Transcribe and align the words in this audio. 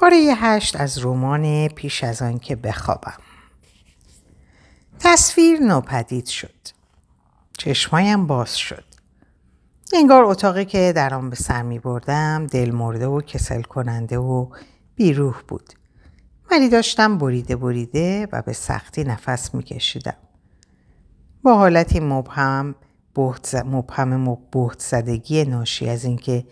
پاره 0.00 0.16
هشت 0.16 0.76
از 0.76 1.04
رمان 1.04 1.68
پیش 1.68 2.04
از 2.04 2.22
آن 2.22 2.38
که 2.38 2.56
بخوابم. 2.56 3.16
تصویر 4.98 5.60
ناپدید 5.60 6.26
شد. 6.26 6.54
چشمایم 7.58 8.26
باز 8.26 8.58
شد. 8.58 8.84
انگار 9.92 10.24
اتاقی 10.24 10.64
که 10.64 10.92
در 10.96 11.14
آن 11.14 11.30
به 11.30 11.36
سر 11.36 11.62
می 11.62 11.78
بردم 11.78 12.46
دل 12.46 12.70
مرده 12.70 13.06
و 13.06 13.20
کسل 13.20 13.62
کننده 13.62 14.18
و 14.18 14.46
بیروح 14.94 15.42
بود. 15.48 15.72
ولی 16.50 16.68
داشتم 16.68 17.18
بریده 17.18 17.56
بریده 17.56 18.28
و 18.32 18.42
به 18.42 18.52
سختی 18.52 19.04
نفس 19.04 19.54
می 19.54 19.62
کشیدم. 19.62 20.16
با 21.42 21.54
حالتی 21.54 22.00
مبهم 22.00 22.74
مبهم 23.64 24.38
بهت 24.52 24.78
زدگی 24.78 25.44
ناشی 25.44 25.88
از 25.88 26.04
اینکه 26.04 26.44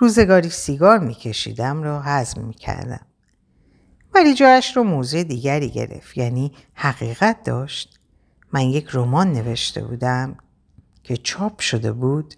روزگاری 0.00 0.50
سیگار 0.50 0.98
میکشیدم 0.98 1.82
را 1.82 2.00
هضم 2.00 2.40
می‌کردم. 2.40 3.06
ولی 4.14 4.34
جایش 4.34 4.76
رو 4.76 4.84
موضوع 4.84 5.22
دیگری 5.22 5.70
گرفت 5.70 6.18
یعنی 6.18 6.52
حقیقت 6.74 7.42
داشت 7.44 8.00
من 8.52 8.60
یک 8.60 8.88
رمان 8.92 9.32
نوشته 9.32 9.84
بودم 9.84 10.36
که 11.02 11.16
چاپ 11.16 11.60
شده 11.60 11.92
بود 11.92 12.34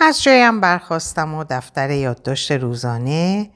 از 0.00 0.22
جایم 0.22 0.60
برخواستم 0.60 1.34
و 1.34 1.44
دفتر 1.50 1.90
یادداشت 1.90 2.52
روزانه 2.52 3.50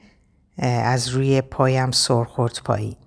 از 0.83 1.07
روی 1.07 1.41
پایم 1.41 1.91
سرخورد 1.91 2.61
پایی. 2.65 2.97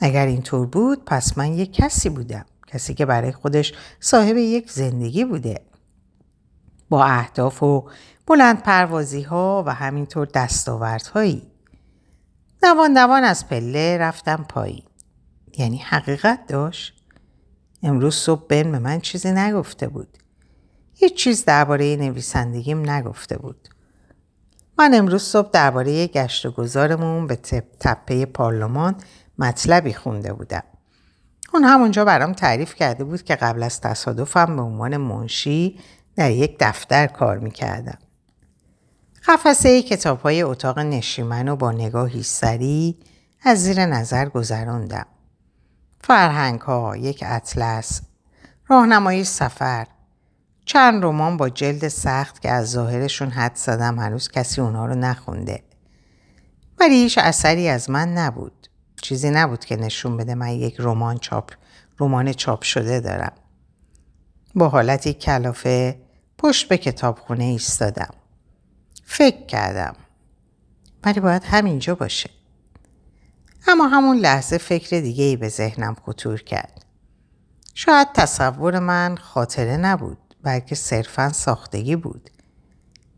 اگر 0.00 0.26
اینطور 0.26 0.66
بود 0.66 1.04
پس 1.04 1.38
من 1.38 1.54
یک 1.54 1.72
کسی 1.72 2.08
بودم 2.08 2.44
کسی 2.66 2.94
که 2.94 3.06
برای 3.06 3.32
خودش 3.32 3.72
صاحب 4.00 4.36
یک 4.36 4.70
زندگی 4.70 5.24
بوده 5.24 5.60
با 6.88 7.04
اهداف 7.04 7.62
و 7.62 7.88
بلند 8.26 8.62
پروازی 8.62 9.22
ها 9.22 9.64
و 9.66 9.74
همینطور 9.74 10.26
دستاوردهایی. 10.26 11.42
دوان 12.62 12.94
دوان 12.94 13.24
از 13.24 13.48
پله 13.48 13.98
رفتم 13.98 14.46
پایین. 14.48 14.84
یعنی 15.58 15.78
حقیقت 15.78 16.46
داشت. 16.46 16.94
امروز 17.82 18.14
صبح 18.14 18.46
بن 18.48 18.72
به 18.72 18.78
من 18.78 19.00
چیزی 19.00 19.32
نگفته 19.32 19.88
بود. 19.88 20.18
هیچ 20.94 21.14
چیز 21.14 21.44
درباره 21.44 21.96
نویسندگیم 21.96 22.90
نگفته 22.90 23.38
بود. 23.38 23.68
من 24.78 24.94
امروز 24.94 25.22
صبح 25.22 25.50
درباره 25.50 26.06
گشت 26.06 26.46
و 26.46 26.50
گذارمون 26.50 27.26
به 27.26 27.36
تپه 27.80 28.26
پارلمان 28.26 28.96
مطلبی 29.38 29.92
خونده 29.92 30.32
بودم. 30.32 30.62
اون 31.54 31.64
همونجا 31.64 32.04
برام 32.04 32.32
تعریف 32.32 32.74
کرده 32.74 33.04
بود 33.04 33.22
که 33.22 33.36
قبل 33.36 33.62
از 33.62 33.80
تصادفم 33.80 34.56
به 34.56 34.62
عنوان 34.62 34.96
منشی 34.96 35.80
در 36.16 36.30
یک 36.30 36.56
دفتر 36.60 37.06
کار 37.06 37.38
می‌کردم. 37.38 37.98
قفسه 39.26 39.82
کتاب 39.82 40.20
های 40.20 40.42
اتاق 40.42 40.78
نشیمن 40.78 41.48
و 41.48 41.56
با 41.56 41.72
نگاهی 41.72 42.22
سری 42.22 42.98
از 43.42 43.62
زیر 43.62 43.86
نظر 43.86 44.28
گذراندم. 44.28 45.06
فرهنگ 46.00 46.60
ها، 46.60 46.96
یک 46.96 47.24
اطلس، 47.26 48.00
راهنمایی 48.68 49.24
سفر، 49.24 49.86
چند 50.64 51.04
رمان 51.04 51.36
با 51.36 51.48
جلد 51.48 51.88
سخت 51.88 52.42
که 52.42 52.50
از 52.50 52.70
ظاهرشون 52.70 53.30
حد 53.30 53.56
زدم 53.56 53.98
هنوز 53.98 54.28
کسی 54.28 54.60
اونها 54.60 54.86
رو 54.86 54.94
نخونده. 54.94 55.62
ولی 56.80 56.94
هیچ 56.94 57.18
اثری 57.18 57.68
از 57.68 57.90
من 57.90 58.12
نبود. 58.12 58.68
چیزی 59.02 59.30
نبود 59.30 59.64
که 59.64 59.76
نشون 59.76 60.16
بده 60.16 60.34
من 60.34 60.50
یک 60.50 60.76
رمان 60.78 61.18
چاپ 61.18 61.50
رمان 62.00 62.32
چاپ 62.32 62.62
شده 62.62 63.00
دارم. 63.00 63.32
با 64.54 64.68
حالتی 64.68 65.12
کلافه 65.12 66.00
پشت 66.38 66.68
به 66.68 66.78
کتابخونه 66.78 67.44
ایستادم. 67.44 68.14
فکر 69.04 69.46
کردم. 69.46 69.96
ولی 71.04 71.20
باید 71.20 71.42
همینجا 71.44 71.94
باشه. 71.94 72.30
اما 73.68 73.86
همون 73.88 74.16
لحظه 74.16 74.58
فکر 74.58 75.00
دیگه 75.00 75.24
ای 75.24 75.36
به 75.36 75.48
ذهنم 75.48 75.96
خطور 76.06 76.42
کرد. 76.42 76.84
شاید 77.74 78.08
تصور 78.14 78.78
من 78.78 79.16
خاطره 79.16 79.76
نبود 79.76 80.18
بلکه 80.42 80.74
صرفا 80.74 81.32
ساختگی 81.32 81.96
بود. 81.96 82.30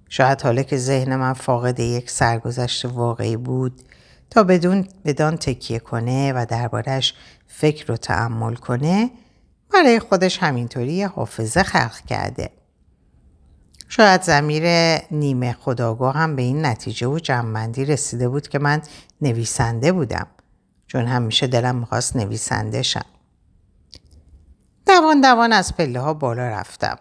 شاید 0.09 0.43
حالا 0.43 0.63
که 0.63 0.77
ذهن 0.77 1.17
من 1.17 1.33
فاقد 1.33 1.81
یک 1.81 2.11
سرگذشت 2.11 2.85
واقعی 2.85 3.37
بود 3.37 3.83
تا 4.31 4.43
بدون 4.43 4.89
بدان 5.05 5.37
تکیه 5.37 5.79
کنه 5.79 6.33
و 6.33 6.47
دربارش 6.49 7.15
فکر 7.47 7.87
رو 7.87 7.97
تعمل 7.97 8.55
کنه 8.55 9.11
برای 9.73 9.99
خودش 9.99 10.39
همینطوری 10.39 11.03
حافظه 11.03 11.63
خلق 11.63 12.01
کرده. 12.01 12.51
شاید 13.89 14.23
زمیر 14.23 14.65
نیمه 15.11 15.53
خداگاه 15.53 16.15
هم 16.15 16.37
به 16.37 16.43
این 16.43 16.67
نتیجه 16.67 17.07
و 17.07 17.19
جمعندی 17.19 17.85
رسیده 17.85 18.29
بود 18.29 18.49
که 18.49 18.59
من 18.59 18.83
نویسنده 19.21 19.93
بودم 19.93 20.27
چون 20.87 21.05
همیشه 21.05 21.47
دلم 21.47 21.77
می‌خواست 21.77 22.17
نویسنده 22.17 22.83
شم. 22.83 23.07
دوان 24.87 25.21
دوان 25.21 25.53
از 25.53 25.77
پله 25.77 26.01
ها 26.01 26.15
بالا 26.15 26.49
رفتم. 26.49 26.97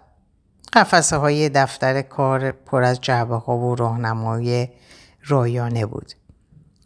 قفسه 0.73 1.17
های 1.17 1.49
دفتر 1.49 2.01
کار 2.01 2.51
پر 2.51 2.83
از 2.83 3.01
جعبه 3.01 3.35
ها 3.35 3.57
و 3.57 3.75
راهنمای 3.75 4.69
رایانه 5.23 5.85
بود. 5.85 6.11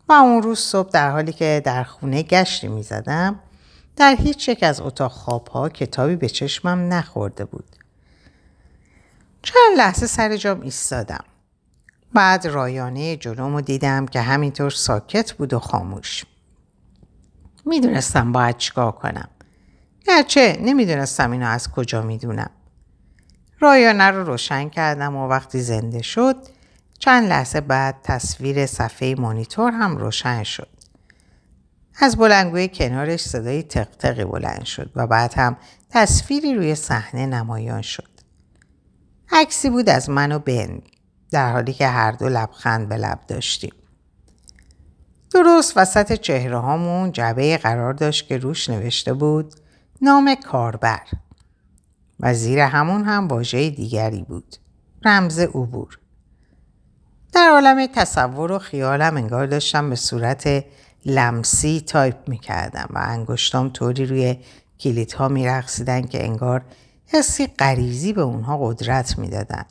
و 0.09 0.13
اون 0.13 0.43
روز 0.43 0.59
صبح 0.59 0.89
در 0.89 1.11
حالی 1.11 1.33
که 1.33 1.61
در 1.65 1.83
خونه 1.83 2.23
گشتی 2.23 2.67
می 2.67 2.83
زدم 2.83 3.39
در 3.95 4.15
هیچ 4.19 4.49
یک 4.49 4.63
از 4.63 4.81
اتاق 4.81 5.11
خواب 5.11 5.47
ها 5.47 5.69
کتابی 5.69 6.15
به 6.15 6.29
چشمم 6.29 6.93
نخورده 6.93 7.45
بود. 7.45 7.75
چند 9.41 9.77
لحظه 9.77 10.07
سر 10.07 10.37
جام 10.37 10.61
ایستادم. 10.61 11.23
بعد 12.13 12.47
رایانه 12.47 13.17
جلومو 13.17 13.61
دیدم 13.61 14.05
که 14.05 14.21
همینطور 14.21 14.69
ساکت 14.69 15.33
بود 15.33 15.53
و 15.53 15.59
خاموش. 15.59 16.25
می‌دونستم 17.65 18.31
باید 18.31 18.57
چیکار 18.57 18.91
کنم. 18.91 19.29
گرچه 20.07 20.57
نمی‌دونستم 20.61 21.31
اینو 21.31 21.47
از 21.47 21.71
کجا 21.71 22.01
می‌دونم. 22.01 22.49
رایانه 23.59 24.03
رو 24.03 24.23
روشن 24.23 24.69
کردم 24.69 25.15
و 25.15 25.27
وقتی 25.27 25.61
زنده 25.61 26.01
شد 26.01 26.35
چند 26.99 27.29
لحظه 27.29 27.61
بعد 27.61 27.95
تصویر 28.03 28.65
صفحه 28.65 29.15
مانیتور 29.15 29.71
هم 29.71 29.97
روشن 29.97 30.43
شد. 30.43 30.69
از 32.01 32.17
بلنگوی 32.17 32.67
کنارش 32.67 33.21
صدای 33.21 33.63
تقتقی 33.63 34.25
بلند 34.25 34.63
شد 34.63 34.91
و 34.95 35.07
بعد 35.07 35.33
هم 35.33 35.57
تصویری 35.89 36.55
روی 36.55 36.75
صحنه 36.75 37.25
نمایان 37.25 37.81
شد. 37.81 38.18
عکسی 39.41 39.69
بود 39.69 39.89
از 39.89 40.09
من 40.09 40.31
و 40.31 40.39
بن 40.39 40.81
در 41.31 41.51
حالی 41.51 41.73
که 41.73 41.87
هر 41.87 42.11
دو 42.11 42.29
لبخند 42.29 42.89
به 42.89 42.97
لب 42.97 43.19
داشتیم. 43.27 43.73
درست 45.33 45.77
وسط 45.77 46.13
چهره 46.13 46.57
هامون 46.57 47.11
جبه 47.11 47.57
قرار 47.57 47.93
داشت 47.93 48.27
که 48.27 48.37
روش 48.37 48.69
نوشته 48.69 49.13
بود 49.13 49.53
نام 50.01 50.35
کاربر 50.35 51.01
و 52.19 52.33
زیر 52.33 52.59
همون 52.59 53.03
هم 53.03 53.27
واژه 53.27 53.69
دیگری 53.69 54.21
بود 54.21 54.55
رمز 55.05 55.39
عبور 55.39 55.99
در 57.33 57.49
عالم 57.49 57.87
تصور 57.95 58.51
و 58.51 58.59
خیالم 58.59 59.17
انگار 59.17 59.45
داشتم 59.45 59.89
به 59.89 59.95
صورت 59.95 60.65
لمسی 61.05 61.83
تایپ 61.87 62.29
می‌کردم 62.29 62.89
و 62.89 63.03
انگشتام 63.07 63.69
طوری 63.69 64.05
روی 64.05 64.37
کلیدها 64.79 65.27
میرقصیدن 65.27 66.01
که 66.01 66.23
انگار 66.23 66.61
حسی 67.11 67.47
غریزی 67.47 68.13
به 68.13 68.21
اونها 68.21 68.57
قدرت 68.67 69.19
می‌دادن. 69.19 69.65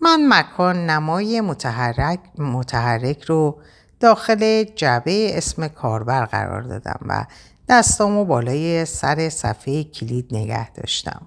من 0.00 0.26
مکان 0.28 0.90
نمای 0.90 1.40
متحرک, 1.40 2.20
متحرک 2.38 3.22
رو 3.22 3.60
داخل 4.00 4.64
جعبه 4.64 5.30
اسم 5.38 5.68
کاربر 5.68 6.24
قرار 6.24 6.62
دادم 6.62 7.00
و 7.08 7.26
دستامو 7.68 8.24
بالای 8.24 8.84
سر 8.84 9.28
صفحه 9.28 9.84
کلید 9.84 10.34
نگه 10.34 10.70
داشتم. 10.70 11.26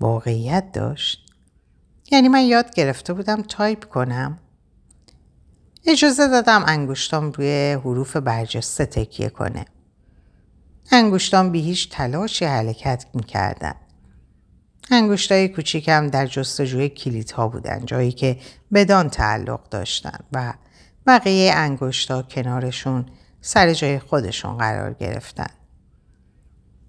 واقعیت 0.00 0.72
داشت؟ 0.72 1.26
یعنی 2.12 2.28
من 2.28 2.42
یاد 2.42 2.74
گرفته 2.74 3.12
بودم 3.12 3.42
تایپ 3.42 3.84
کنم 3.84 4.38
اجازه 5.86 6.28
دادم 6.28 6.64
انگشتام 6.66 7.32
روی 7.32 7.72
حروف 7.72 8.16
برجسته 8.16 8.86
تکیه 8.86 9.28
کنه 9.28 9.64
انگشتام 10.92 11.50
بی 11.50 11.60
هیچ 11.60 11.90
تلاشی 11.90 12.44
حرکت 12.44 13.06
می‌کردن 13.14 13.74
انگشتای 14.90 15.48
کوچیکم 15.48 16.06
در 16.06 16.26
جستجوی 16.26 16.88
کلیدها 16.88 17.48
بودن 17.48 17.84
جایی 17.86 18.12
که 18.12 18.36
بدان 18.72 19.10
تعلق 19.10 19.68
داشتن 19.68 20.18
و 20.32 20.54
بقیه 21.06 21.52
انگشتا 21.54 22.22
کنارشون 22.22 23.06
سر 23.40 23.74
جای 23.74 23.98
خودشون 23.98 24.56
قرار 24.56 24.92
گرفتن 24.92 25.50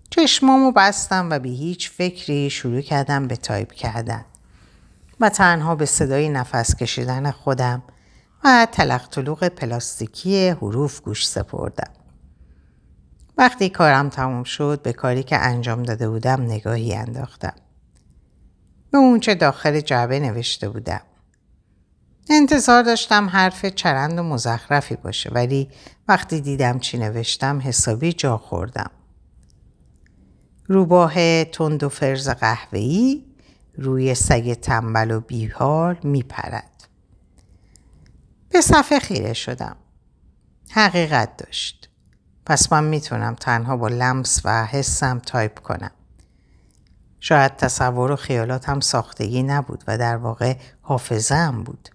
چشمامو 0.10 0.72
بستم 0.72 1.30
و 1.30 1.40
بی 1.40 1.56
هیچ 1.56 1.90
فکری 1.90 2.50
شروع 2.50 2.82
کردم 2.82 3.28
به 3.28 3.36
تایپ 3.36 3.72
کردن 3.72 4.26
و 5.20 5.30
تنها 5.30 5.76
به 5.76 5.86
صدای 5.86 6.30
نفس 6.30 6.76
کشیدن 6.76 7.32
خودم 7.32 7.84
و 8.44 8.68
تلق 8.72 9.10
طلوق 9.10 9.48
پلاستیکی 9.48 10.48
حروف 10.48 11.02
گوش 11.02 11.28
سپردم. 11.28 12.01
وقتی 13.42 13.70
کارم 13.70 14.10
تموم 14.10 14.44
شد 14.44 14.82
به 14.84 14.94
کاری 14.94 15.24
که 15.24 15.38
انجام 15.38 15.84
داده 15.84 16.10
بودم 16.10 16.42
نگاهی 16.42 16.94
انداختم. 16.94 17.54
به 18.92 18.98
اونچه 18.98 19.36
داخل 19.36 19.80
جعبه 19.80 20.20
نوشته 20.20 20.70
بودم. 20.70 21.02
انتظار 22.30 22.84
داشتم 22.84 23.30
حرف 23.30 23.66
چرند 23.66 24.20
و 24.20 24.24
مزخرفی 24.24 24.96
باشه 24.96 25.30
ولی 25.30 25.70
وقتی 26.08 26.42
دیدم 26.42 26.80
چی 26.80 26.98
نوشتم 26.98 27.62
حسابی 27.62 28.14
جا 28.14 28.38
خوردم. 28.38 28.92
روباه 30.68 31.44
تند 31.44 31.84
و 31.84 31.90
فرز 31.90 32.30
قهوه‌ای 32.30 33.26
روی 33.78 34.16
سگ 34.16 34.54
تنبل 34.54 35.12
و 35.12 35.20
بیحال 35.20 35.98
میپرد. 36.04 36.88
به 38.50 38.62
صفحه 38.62 39.00
خیره 39.00 39.34
شدم. 39.34 39.76
حقیقت 40.70 41.38
داشت. 41.38 41.81
پس 42.46 42.72
من 42.72 42.84
می‌تونم 42.84 43.36
تنها 43.36 43.78
با 43.78 43.88
لمس 43.88 44.42
و 44.46 44.66
حسم 44.66 45.20
تایپ 45.20 45.60
کنم. 45.60 45.92
شاید 47.20 47.56
تصور 47.56 48.12
و 48.12 48.16
خیالاتم 48.16 48.80
ساختگی 48.80 49.44
نبود 49.44 49.84
و 49.88 49.98
در 49.98 50.18
واقع 50.18 50.56
حافظه 50.82 51.36
هم 51.36 51.64
بود. 51.64 51.90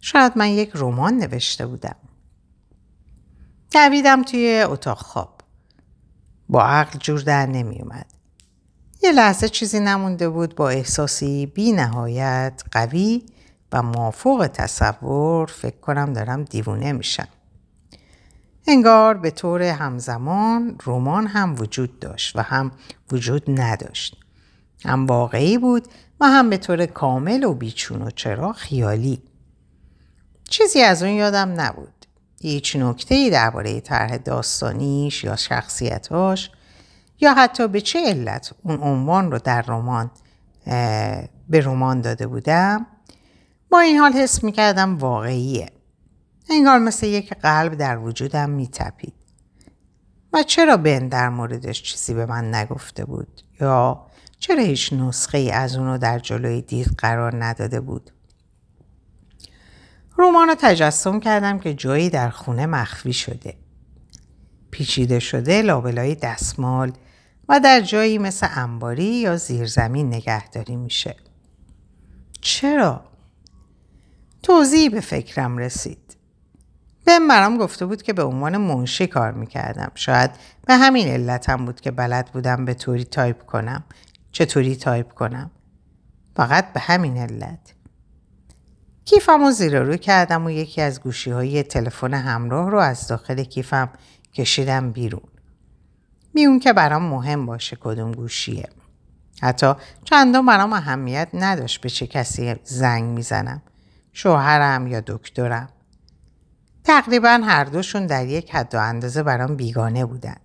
شاید 0.00 0.32
من 0.36 0.48
یک 0.48 0.70
رمان 0.74 1.14
نوشته 1.14 1.66
بودم. 1.66 1.96
دویدم 3.72 4.22
توی 4.22 4.62
اتاق 4.62 4.98
خواب. 4.98 5.40
با 6.48 6.62
عقل 6.62 6.98
جور 6.98 7.20
در 7.20 7.46
نمی 7.46 7.78
اومد. 7.82 8.06
یه 9.02 9.12
لحظه 9.12 9.48
چیزی 9.48 9.80
نمونده 9.80 10.28
بود 10.28 10.54
با 10.54 10.68
احساسی 10.68 11.46
بی 11.46 11.72
نهایت 11.72 12.62
قوی 12.72 13.26
و 13.72 13.82
موافق 13.82 14.50
تصور 14.54 15.46
فکر 15.46 15.80
کنم 15.80 16.12
دارم 16.12 16.44
دیوونه 16.44 16.92
میشم. 16.92 17.28
انگار 18.70 19.16
به 19.16 19.30
طور 19.30 19.62
همزمان 19.62 20.76
رمان 20.86 21.26
هم 21.26 21.54
وجود 21.58 21.98
داشت 21.98 22.36
و 22.36 22.42
هم 22.42 22.72
وجود 23.12 23.60
نداشت. 23.60 24.16
هم 24.84 25.06
واقعی 25.06 25.58
بود 25.58 25.88
و 26.20 26.26
هم 26.26 26.50
به 26.50 26.56
طور 26.56 26.86
کامل 26.86 27.44
و 27.44 27.54
بیچون 27.54 28.02
و 28.02 28.10
چرا 28.10 28.52
خیالی. 28.52 29.22
چیزی 30.48 30.82
از 30.82 31.02
اون 31.02 31.12
یادم 31.12 31.60
نبود. 31.60 32.06
هیچ 32.40 32.76
نکته 32.76 33.14
ای 33.14 33.30
درباره 33.30 33.80
طرح 33.80 34.16
داستانیش 34.16 35.24
یا 35.24 35.36
شخصیتاش 35.36 36.50
یا 37.20 37.34
حتی 37.34 37.68
به 37.68 37.80
چه 37.80 38.00
علت 38.06 38.52
اون 38.62 38.80
عنوان 38.82 39.30
رو 39.32 39.38
در 39.38 39.62
رمان 39.62 40.10
به 41.48 41.60
رمان 41.60 42.00
داده 42.00 42.26
بودم 42.26 42.86
با 43.70 43.80
این 43.80 43.96
حال 43.96 44.12
حس 44.12 44.44
می‌کردم 44.44 44.98
واقعیه. 44.98 45.70
انگار 46.50 46.78
مثل 46.78 47.06
یک 47.06 47.32
قلب 47.32 47.74
در 47.74 47.98
وجودم 47.98 48.50
میتپید. 48.50 49.14
و 50.32 50.42
چرا 50.42 50.76
بن 50.76 51.08
در 51.08 51.28
موردش 51.28 51.82
چیزی 51.82 52.14
به 52.14 52.26
من 52.26 52.54
نگفته 52.54 53.04
بود؟ 53.04 53.42
یا 53.60 54.06
چرا 54.38 54.62
هیچ 54.62 54.92
نسخه 54.92 55.38
ای 55.38 55.50
از 55.50 55.76
اونو 55.76 55.98
در 55.98 56.18
جلوی 56.18 56.62
دید 56.62 56.86
قرار 56.98 57.44
نداده 57.44 57.80
بود؟ 57.80 58.10
رومان 60.16 60.48
رو 60.48 60.54
تجسم 60.58 61.20
کردم 61.20 61.58
که 61.58 61.74
جایی 61.74 62.10
در 62.10 62.30
خونه 62.30 62.66
مخفی 62.66 63.12
شده. 63.12 63.54
پیچیده 64.70 65.18
شده 65.18 65.62
لابلای 65.62 66.14
دستمال 66.14 66.92
و 67.48 67.60
در 67.60 67.80
جایی 67.80 68.18
مثل 68.18 68.46
انباری 68.50 69.04
یا 69.04 69.36
زیرزمین 69.36 70.14
نگهداری 70.14 70.76
میشه. 70.76 71.16
چرا؟ 72.40 73.04
توضیحی 74.42 74.88
به 74.88 75.00
فکرم 75.00 75.58
رسید. 75.58 76.07
بن 77.08 77.28
برام 77.28 77.58
گفته 77.58 77.86
بود 77.86 78.02
که 78.02 78.12
به 78.12 78.24
عنوان 78.24 78.56
منشی 78.56 79.06
کار 79.06 79.32
می‌کردم. 79.32 79.92
شاید 79.94 80.30
به 80.66 80.74
همین 80.74 81.08
علتم 81.08 81.64
بود 81.64 81.80
که 81.80 81.90
بلد 81.90 82.30
بودم 82.32 82.64
به 82.64 82.74
طوری 82.74 83.04
تایپ 83.04 83.46
کنم. 83.46 83.84
چطوری 84.32 84.76
تایپ 84.76 85.12
کنم. 85.12 85.50
فقط 86.36 86.72
به 86.72 86.80
همین 86.80 87.16
علت. 87.16 87.74
کیفم 89.04 89.40
رو 89.44 89.50
زیر 89.50 89.80
رو 89.80 89.96
کردم 89.96 90.44
و 90.46 90.50
یکی 90.50 90.80
از 90.80 91.00
گوشی 91.00 91.30
های 91.30 91.62
تلفن 91.62 92.14
همراه 92.14 92.70
رو 92.70 92.78
از 92.78 93.06
داخل 93.06 93.44
کیفم 93.44 93.88
کشیدم 94.34 94.90
بیرون. 94.90 95.28
میون 96.34 96.60
که 96.60 96.72
برام 96.72 97.02
مهم 97.02 97.46
باشه 97.46 97.76
کدوم 97.80 98.12
گوشیه. 98.12 98.68
حتی 99.42 99.72
چندان 100.04 100.46
برام 100.46 100.72
اهمیت 100.72 101.28
نداشت 101.34 101.80
به 101.80 101.90
چه 101.90 102.06
کسی 102.06 102.54
زنگ 102.64 103.04
می‌زنم. 103.04 103.62
شوهرم 104.12 104.86
یا 104.86 105.02
دکترم. 105.06 105.68
تقریبا 106.88 107.40
هر 107.44 107.64
دوشون 107.64 108.06
در 108.06 108.26
یک 108.26 108.54
حد 108.54 108.74
و 108.74 108.78
اندازه 108.78 109.22
برام 109.22 109.56
بیگانه 109.56 110.04
بودن. 110.04 110.36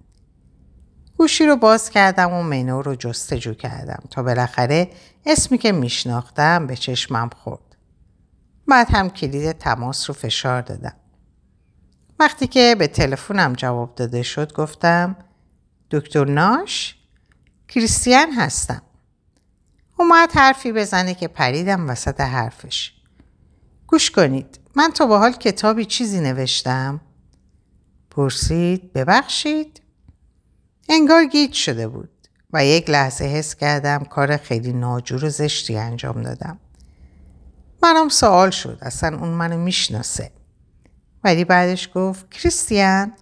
گوشی 1.17 1.45
رو 1.45 1.55
باز 1.55 1.89
کردم 1.89 2.33
و 2.33 2.43
منو 2.43 2.81
رو 2.81 2.95
جستجو 2.95 3.53
کردم 3.53 4.03
تا 4.09 4.23
بالاخره 4.23 4.89
اسمی 5.25 5.57
که 5.57 5.71
میشناختم 5.71 6.67
به 6.67 6.75
چشمم 6.75 7.29
خورد. 7.35 7.75
بعد 8.67 8.87
هم 8.89 9.09
کلید 9.09 9.51
تماس 9.51 10.09
رو 10.09 10.13
فشار 10.13 10.61
دادم. 10.61 10.95
وقتی 12.19 12.47
که 12.47 12.75
به 12.79 12.87
تلفنم 12.87 13.53
جواب 13.53 13.95
داده 13.95 14.23
شد 14.23 14.53
گفتم 14.53 15.15
دکتر 15.91 16.25
ناش 16.25 16.95
کریستیان 17.67 18.31
هستم. 18.31 18.81
اومد 19.99 20.31
حرفی 20.35 20.71
بزنه 20.71 21.13
که 21.13 21.27
پریدم 21.27 21.89
وسط 21.89 22.21
حرفش. 22.21 22.93
گوش 23.87 24.11
کنید 24.11 24.62
من 24.75 24.91
تا 24.91 25.05
به 25.05 25.17
حال 25.17 25.31
کتابی 25.31 25.85
چیزی 25.85 26.19
نوشتم؟ 26.19 27.01
پرسید 28.11 28.93
ببخشید؟ 28.93 29.81
انگار 30.89 31.25
گیت 31.25 31.53
شده 31.53 31.87
بود 31.87 32.09
و 32.53 32.65
یک 32.65 32.89
لحظه 32.89 33.25
حس 33.25 33.55
کردم 33.55 34.03
کار 34.03 34.37
خیلی 34.37 34.73
ناجور 34.73 35.25
و 35.25 35.29
زشتی 35.29 35.77
انجام 35.77 36.21
دادم. 36.21 36.59
منم 37.83 38.09
سوال 38.09 38.49
شد 38.49 38.77
اصلا 38.81 39.17
اون 39.17 39.29
منو 39.29 39.57
می‌شناسه. 39.57 40.31
ولی 41.23 41.45
بعدش 41.45 41.89
گفت 41.95 42.31
کریستیان 42.31 43.13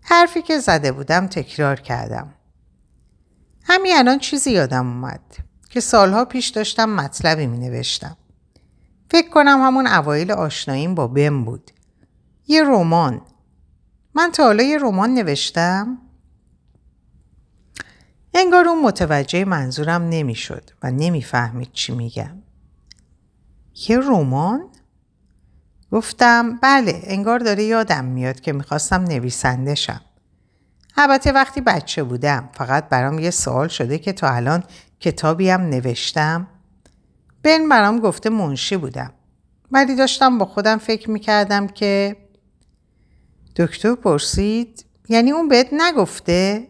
حرفی 0.00 0.42
که 0.42 0.58
زده 0.58 0.92
بودم 0.92 1.26
تکرار 1.26 1.80
کردم. 1.80 2.34
همین 3.62 3.96
الان 3.96 4.18
چیزی 4.18 4.50
یادم 4.50 4.86
اومد 4.86 5.20
که 5.70 5.80
سالها 5.80 6.24
پیش 6.24 6.48
داشتم 6.48 6.88
مطلبی 6.88 7.46
می 7.46 7.58
نوشتم. 7.58 8.16
فکر 9.10 9.30
کنم 9.30 9.62
همون 9.62 9.86
اوایل 9.86 10.32
آشناییم 10.32 10.94
با 10.94 11.06
بم 11.06 11.44
بود. 11.44 11.70
یه 12.46 12.64
رمان. 12.64 13.20
من 14.14 14.32
تا 14.32 14.42
حالا 14.42 14.62
یه 14.62 14.78
رمان 14.78 15.14
نوشتم؟ 15.14 15.98
انگار 18.34 18.68
اون 18.68 18.82
متوجه 18.82 19.44
منظورم 19.44 20.02
نمی‌شد 20.02 20.70
و 20.82 20.90
نمی‌فهمید 20.90 21.72
چی 21.72 21.94
میگم. 21.94 22.42
یه 23.88 23.98
رمان؟ 23.98 24.68
گفتم 25.92 26.56
بله 26.62 27.00
انگار 27.04 27.38
داره 27.38 27.62
یادم 27.62 28.04
میاد 28.04 28.40
که 28.40 28.52
می‌خواستم 28.52 29.04
نویسنده 29.04 29.74
شم. 29.74 30.00
البته 30.96 31.32
وقتی 31.32 31.60
بچه 31.60 32.02
بودم 32.02 32.50
فقط 32.52 32.88
برام 32.88 33.18
یه 33.18 33.30
سوال 33.30 33.68
شده 33.68 33.98
که 33.98 34.12
تا 34.12 34.28
الان 34.28 34.64
کتابی 35.00 35.50
هم 35.50 35.60
نوشتم 35.60 36.46
بن 37.46 37.68
برام 37.68 38.00
گفته 38.00 38.30
منشی 38.30 38.76
بودم. 38.76 39.12
ولی 39.70 39.94
داشتم 39.94 40.38
با 40.38 40.46
خودم 40.46 40.78
فکر 40.78 41.10
می‌کردم 41.10 41.66
که 41.66 42.16
دکتر 43.56 43.94
پرسید 43.94 44.84
یعنی 45.08 45.30
اون 45.30 45.48
بهت 45.48 45.68
نگفته؟ 45.72 46.68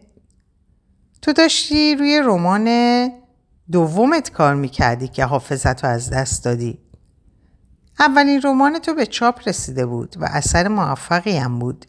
تو 1.22 1.32
داشتی 1.32 1.94
روی 1.94 2.20
رمان 2.24 3.08
دومت 3.72 4.30
کار 4.32 4.54
می‌کردی 4.54 5.08
که 5.08 5.24
حافظت 5.24 5.84
رو 5.84 5.90
از 5.90 6.10
دست 6.10 6.44
دادی. 6.44 6.78
اولین 7.98 8.40
رمان 8.44 8.78
تو 8.78 8.94
به 8.94 9.06
چاپ 9.06 9.48
رسیده 9.48 9.86
بود 9.86 10.16
و 10.20 10.24
اثر 10.30 10.68
موفقی 10.68 11.36
هم 11.36 11.58
بود. 11.58 11.86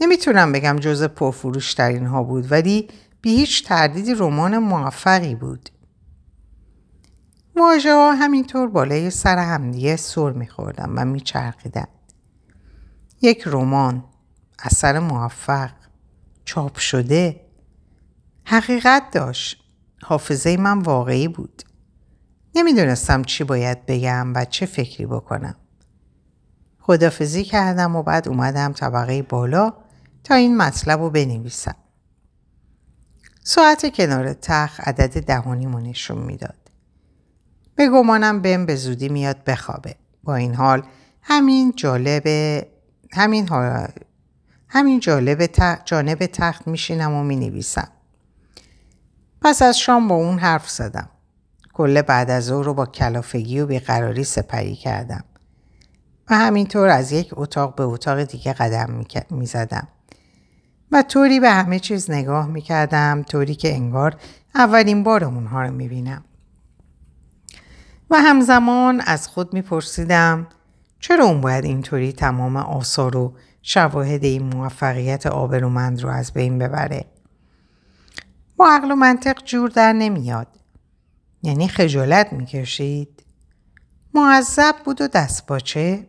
نمی‌تونم 0.00 0.52
بگم 0.52 0.76
جز 0.80 1.02
پرفروش 1.02 1.74
ترین 1.74 2.06
ها 2.06 2.22
بود 2.22 2.52
ولی 2.52 2.88
بی 3.20 3.36
هیچ 3.36 3.64
تردیدی 3.64 4.14
رمان 4.14 4.58
موفقی 4.58 5.34
بود. 5.34 5.70
واژه 7.56 7.94
ها 7.94 8.14
همینطور 8.14 8.68
بالای 8.68 9.10
سر 9.10 9.38
همدیگه 9.38 9.96
سر 9.96 10.30
میخوردم 10.30 10.92
و 10.96 11.04
میچرخیدم. 11.04 11.88
یک 13.22 13.42
رمان 13.46 14.04
اثر 14.58 14.98
موفق 14.98 15.70
چاپ 16.44 16.78
شده. 16.78 17.40
حقیقت 18.44 19.02
داشت. 19.12 19.62
حافظه 20.02 20.56
من 20.56 20.78
واقعی 20.78 21.28
بود. 21.28 21.62
نمی‌دونستم 22.54 23.22
چی 23.22 23.44
باید 23.44 23.86
بگم 23.86 24.32
و 24.34 24.44
چه 24.44 24.66
فکری 24.66 25.06
بکنم. 25.06 25.54
خدافزی 26.80 27.44
کردم 27.44 27.96
و 27.96 28.02
بعد 28.02 28.28
اومدم 28.28 28.72
طبقه 28.72 29.22
بالا 29.22 29.72
تا 30.24 30.34
این 30.34 30.56
مطلب 30.56 31.00
رو 31.00 31.10
بنویسم. 31.10 31.76
ساعت 33.42 33.94
کنار 33.94 34.32
تخت 34.32 34.80
عدد 34.80 35.24
دهانیمو 35.24 35.80
نشون 35.80 36.18
می‌داد. 36.18 36.65
به 37.76 37.88
گمانم 37.88 38.42
بهم 38.42 38.66
به 38.66 38.76
زودی 38.76 39.08
میاد 39.08 39.44
بخوابه 39.44 39.94
با 40.24 40.36
این 40.36 40.54
حال 40.54 40.82
همین 41.22 41.72
جالب 41.76 42.26
همین 43.12 43.48
حال 43.48 43.88
همین 44.68 45.00
جالب 45.00 45.50
جانب 45.84 46.26
تخت 46.26 46.68
میشینم 46.68 47.12
و 47.12 47.24
می‌نویسم 47.24 47.88
پس 49.42 49.62
از 49.62 49.78
شام 49.78 50.08
با 50.08 50.14
اون 50.14 50.38
حرف 50.38 50.70
زدم 50.70 51.08
کل 51.76 52.02
بعد 52.02 52.30
از 52.30 52.44
ظهر 52.44 52.64
رو 52.64 52.74
با 52.74 52.86
کلافگی 52.86 53.60
و 53.60 53.66
بیقراری 53.66 54.24
سپری 54.24 54.76
کردم. 54.76 55.24
و 56.30 56.34
همینطور 56.34 56.88
از 56.88 57.12
یک 57.12 57.28
اتاق 57.32 57.74
به 57.74 57.82
اتاق 57.82 58.22
دیگه 58.22 58.52
قدم 58.52 59.04
می 59.30 59.46
زدم. 59.46 59.88
و 60.92 61.02
طوری 61.02 61.40
به 61.40 61.50
همه 61.50 61.78
چیز 61.78 62.10
نگاه 62.10 62.46
می 62.46 62.60
کردم 62.60 63.22
طوری 63.22 63.54
که 63.54 63.74
انگار 63.74 64.16
اولین 64.54 65.02
بار 65.02 65.24
اونها 65.24 65.62
رو 65.62 65.72
می 65.72 65.88
بینم. 65.88 66.24
و 68.10 68.16
همزمان 68.16 69.00
از 69.00 69.28
خود 69.28 69.54
می 69.54 69.62
پرسیدم 69.62 70.46
چرا 71.00 71.24
اون 71.24 71.40
باید 71.40 71.64
اینطوری 71.64 72.12
تمام 72.12 72.56
آثار 72.56 73.16
و 73.16 73.36
شواهد 73.62 74.24
این 74.24 74.42
موفقیت 74.42 75.26
آبرومند 75.26 76.02
رو 76.02 76.08
از 76.08 76.32
بین 76.32 76.58
ببره؟ 76.58 77.04
با 78.56 78.68
عقل 78.68 78.92
و 78.92 78.94
منطق 78.94 79.44
جور 79.44 79.70
در 79.70 79.92
نمیاد. 79.92 80.46
یعنی 81.42 81.68
خجالت 81.68 82.32
می‌کشید؟ 82.32 83.22
معذب 84.14 84.74
بود 84.84 85.00
و 85.00 85.08
دست 85.08 85.46
باچه؟ 85.46 86.06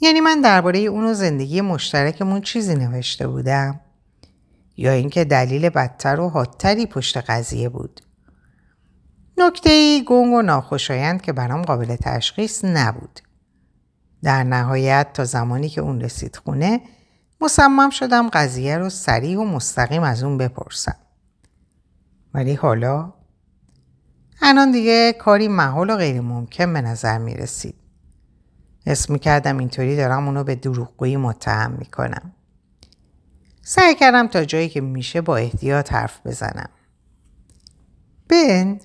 یعنی 0.00 0.20
من 0.20 0.40
درباره 0.40 0.78
اون 0.78 1.04
و 1.04 1.14
زندگی 1.14 1.60
مشترکمون 1.60 2.40
چیزی 2.40 2.74
نوشته 2.74 3.28
بودم؟ 3.28 3.80
یا 4.76 4.92
اینکه 4.92 5.24
دلیل 5.24 5.68
بدتر 5.68 6.20
و 6.20 6.28
حادتری 6.28 6.86
پشت 6.86 7.16
قضیه 7.16 7.68
بود؟ 7.68 8.00
نکته 9.40 10.02
گنگ 10.06 10.32
و 10.32 10.42
ناخوشایند 10.42 11.22
که 11.22 11.32
برام 11.32 11.62
قابل 11.62 11.96
تشخیص 11.96 12.64
نبود. 12.64 13.20
در 14.22 14.44
نهایت 14.44 15.06
تا 15.14 15.24
زمانی 15.24 15.68
که 15.68 15.80
اون 15.80 16.00
رسید 16.00 16.36
خونه 16.36 16.80
مصمم 17.40 17.90
شدم 17.90 18.28
قضیه 18.28 18.78
رو 18.78 18.90
سریع 18.90 19.38
و 19.38 19.44
مستقیم 19.44 20.02
از 20.02 20.22
اون 20.22 20.38
بپرسم. 20.38 20.96
ولی 22.34 22.54
حالا 22.54 23.12
الان 24.42 24.72
دیگه 24.72 25.12
کاری 25.12 25.48
محال 25.48 25.90
و 25.90 25.96
غیر 25.96 26.20
ممکن 26.20 26.72
به 26.72 26.80
نظر 26.80 27.18
می 27.18 27.34
رسید. 27.34 27.74
اسم 28.86 29.16
کردم 29.16 29.58
اینطوری 29.58 29.96
دارم 29.96 30.26
اونو 30.26 30.44
به 30.44 30.54
دروغگویی 30.54 31.16
متهم 31.16 31.70
می 31.70 31.86
کنم. 31.86 32.32
سعی 33.62 33.94
کردم 33.94 34.26
تا 34.26 34.44
جایی 34.44 34.68
که 34.68 34.80
میشه 34.80 35.20
با 35.20 35.36
احتیاط 35.36 35.92
حرف 35.92 36.26
بزنم. 36.26 36.68
بن 38.28 38.78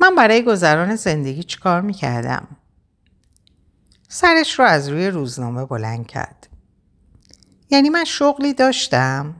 من 0.00 0.14
برای 0.14 0.42
گذران 0.42 0.96
زندگی 0.96 1.42
چیکار 1.42 1.80
می 1.80 1.92
کردم؟ 1.92 2.48
سرش 4.08 4.58
رو 4.58 4.64
از 4.64 4.88
روی 4.88 5.08
روزنامه 5.08 5.64
بلند 5.64 6.06
کرد. 6.06 6.48
یعنی 7.70 7.90
من 7.90 8.04
شغلی 8.04 8.54
داشتم؟ 8.54 9.34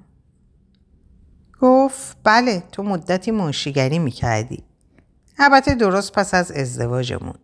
گفت 1.60 2.16
بله 2.24 2.62
تو 2.72 2.82
مدتی 2.82 3.30
منشیگری 3.30 3.98
می‌کردی. 3.98 4.64
البته 5.38 5.74
درست 5.74 6.12
پس 6.12 6.34
از 6.34 6.52
ازدواجمون. 6.52 7.34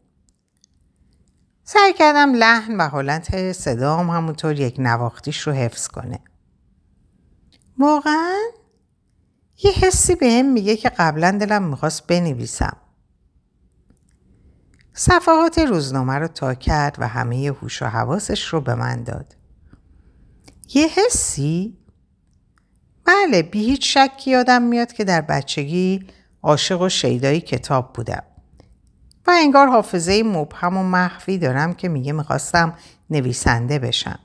سعی 1.64 1.92
کردم 1.92 2.34
لحن 2.34 2.76
و 2.76 2.88
حالت 2.88 3.52
صدام 3.52 4.10
همونطور 4.10 4.60
یک 4.60 4.76
نواختیش 4.78 5.40
رو 5.40 5.52
حفظ 5.52 5.88
کنه. 5.88 6.20
واقعا؟ 7.78 8.40
یه 9.64 9.70
حسی 9.70 10.14
به 10.14 10.42
میگه 10.42 10.76
که 10.76 10.88
قبلا 10.88 11.30
دلم 11.30 11.62
می‌خواست 11.62 12.06
بنویسم. 12.06 12.76
صفحات 14.96 15.58
روزنامه 15.58 16.14
رو 16.14 16.28
تا 16.28 16.54
کرد 16.54 16.96
و 16.98 17.08
همه 17.08 17.52
هوش 17.60 17.82
و 17.82 17.86
حواسش 17.86 18.44
رو 18.44 18.60
به 18.60 18.74
من 18.74 19.02
داد. 19.02 19.36
یه 20.74 20.88
حسی؟ 20.88 21.78
بله 23.04 23.42
بی 23.42 23.64
هیچ 23.64 23.98
شکی 23.98 24.30
یادم 24.30 24.62
میاد 24.62 24.92
که 24.92 25.04
در 25.04 25.20
بچگی 25.20 26.06
عاشق 26.42 26.80
و 26.80 26.88
شیدایی 26.88 27.40
کتاب 27.40 27.92
بودم. 27.92 28.22
و 29.26 29.30
انگار 29.34 29.68
حافظه 29.68 30.22
مبهم 30.22 30.76
و 30.76 30.82
محوی 30.82 31.38
دارم 31.38 31.74
که 31.74 31.88
میگه 31.88 32.12
می‌خواستم 32.12 32.74
نویسنده 33.10 33.78
بشم. 33.78 34.18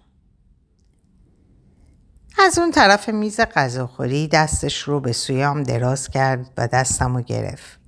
از 2.40 2.60
اون 2.60 2.72
طرف 2.72 3.10
میز 3.10 3.40
غذاخوری 3.40 4.28
دستش 4.28 4.82
رو 4.82 5.00
به 5.00 5.12
سویم 5.12 5.64
دراز 5.64 6.10
کرد 6.10 6.52
و 6.58 6.68
دستم 6.68 7.16
رو 7.16 7.22
گرفت. 7.22 7.79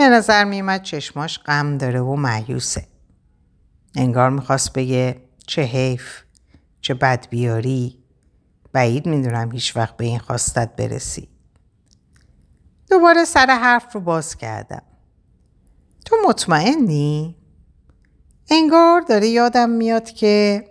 به 0.00 0.08
نظر 0.08 0.44
میومد 0.44 0.82
چشماش 0.82 1.38
غم 1.38 1.78
داره 1.78 2.00
و 2.00 2.16
معیوسه. 2.16 2.86
انگار 3.94 4.30
می‌خواست 4.30 4.72
بگه 4.72 5.22
چه 5.46 5.62
حیف، 5.62 6.22
چه 6.80 6.94
بدبیاری، 6.94 7.98
بعید 8.72 9.06
می‌دونم 9.06 9.52
هیچ 9.52 9.76
وقت 9.76 9.96
به 9.96 10.04
این 10.04 10.18
خواستت 10.18 10.76
برسی. 10.76 11.28
دوباره 12.90 13.24
سر 13.24 13.46
حرف 13.46 13.92
رو 13.92 14.00
باز 14.00 14.36
کردم. 14.36 14.82
تو 16.04 16.16
مطمئنی؟ 16.28 17.36
انگار 18.50 19.00
داره 19.00 19.28
یادم 19.28 19.70
میاد 19.70 20.10
که 20.10 20.64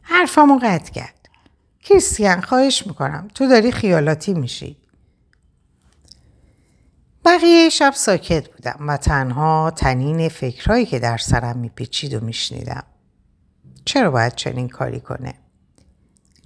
حرفمو 0.00 0.58
قطع 0.62 0.92
کرد. 0.92 1.28
کریستیان 1.80 2.40
خواهش 2.40 2.86
می‌کنم 2.86 3.28
تو 3.34 3.48
داری 3.48 3.72
خیالاتی 3.72 4.34
میشی. 4.34 4.87
بقیه 7.28 7.68
شب 7.68 7.92
ساکت 7.94 8.48
بودم 8.48 8.88
و 8.88 8.96
تنها 8.96 9.70
تنین 9.70 10.28
فکرهایی 10.28 10.86
که 10.86 10.98
در 10.98 11.16
سرم 11.16 11.58
میپیچید 11.58 12.14
و 12.14 12.20
میشنیدم. 12.20 12.84
چرا 13.84 14.10
باید 14.10 14.34
چنین 14.34 14.68
کاری 14.68 15.00
کنه؟ 15.00 15.34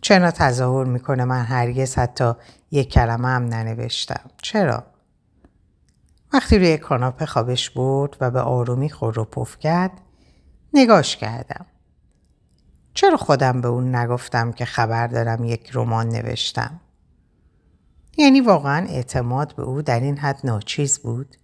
چرا 0.00 0.30
تظاهر 0.30 0.84
می‌کنه 0.84 1.24
من 1.24 1.44
هرگز 1.44 1.94
حتی 1.94 2.32
یک 2.70 2.92
کلمه 2.92 3.28
هم 3.28 3.44
ننوشتم؟ 3.44 4.30
چرا؟ 4.42 4.86
وقتی 6.32 6.58
روی 6.58 6.78
کاناپه 6.78 7.26
خوابش 7.26 7.70
برد 7.70 8.16
و 8.20 8.30
به 8.30 8.40
آرومی 8.40 8.90
خور 8.90 9.18
و 9.18 9.24
پف 9.24 9.58
کرد 9.58 9.92
نگاش 10.74 11.16
کردم. 11.16 11.66
چرا 12.94 13.16
خودم 13.16 13.60
به 13.60 13.68
اون 13.68 13.94
نگفتم 13.94 14.52
که 14.52 14.64
خبر 14.64 15.06
دارم 15.06 15.44
یک 15.44 15.70
رمان 15.74 16.08
نوشتم؟ 16.08 16.80
یعنی 18.16 18.40
واقعا 18.40 18.86
اعتماد 18.86 19.56
به 19.56 19.62
او 19.62 19.82
در 19.82 20.00
این 20.00 20.18
حد 20.18 20.40
ناچیز 20.44 20.98
بود؟ 20.98 21.36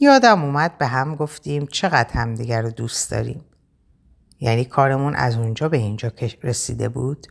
یادم 0.00 0.44
اومد 0.44 0.78
به 0.78 0.86
هم 0.86 1.14
گفتیم 1.14 1.66
چقدر 1.66 2.12
همدیگر 2.12 2.62
رو 2.62 2.70
دوست 2.70 3.10
داریم. 3.10 3.44
یعنی 4.40 4.64
کارمون 4.64 5.14
از 5.14 5.36
اونجا 5.36 5.68
به 5.68 5.76
اینجا 5.76 6.12
رسیده 6.42 6.88
بود؟ 6.88 7.26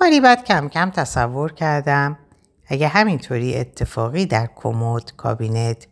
ولی 0.00 0.20
بعد 0.20 0.44
کم 0.44 0.68
کم 0.68 0.90
تصور 0.90 1.52
کردم 1.52 2.18
اگه 2.66 2.88
همینطوری 2.88 3.56
اتفاقی 3.56 4.26
در 4.26 4.48
کمد، 4.56 5.12
کابینت 5.16 5.86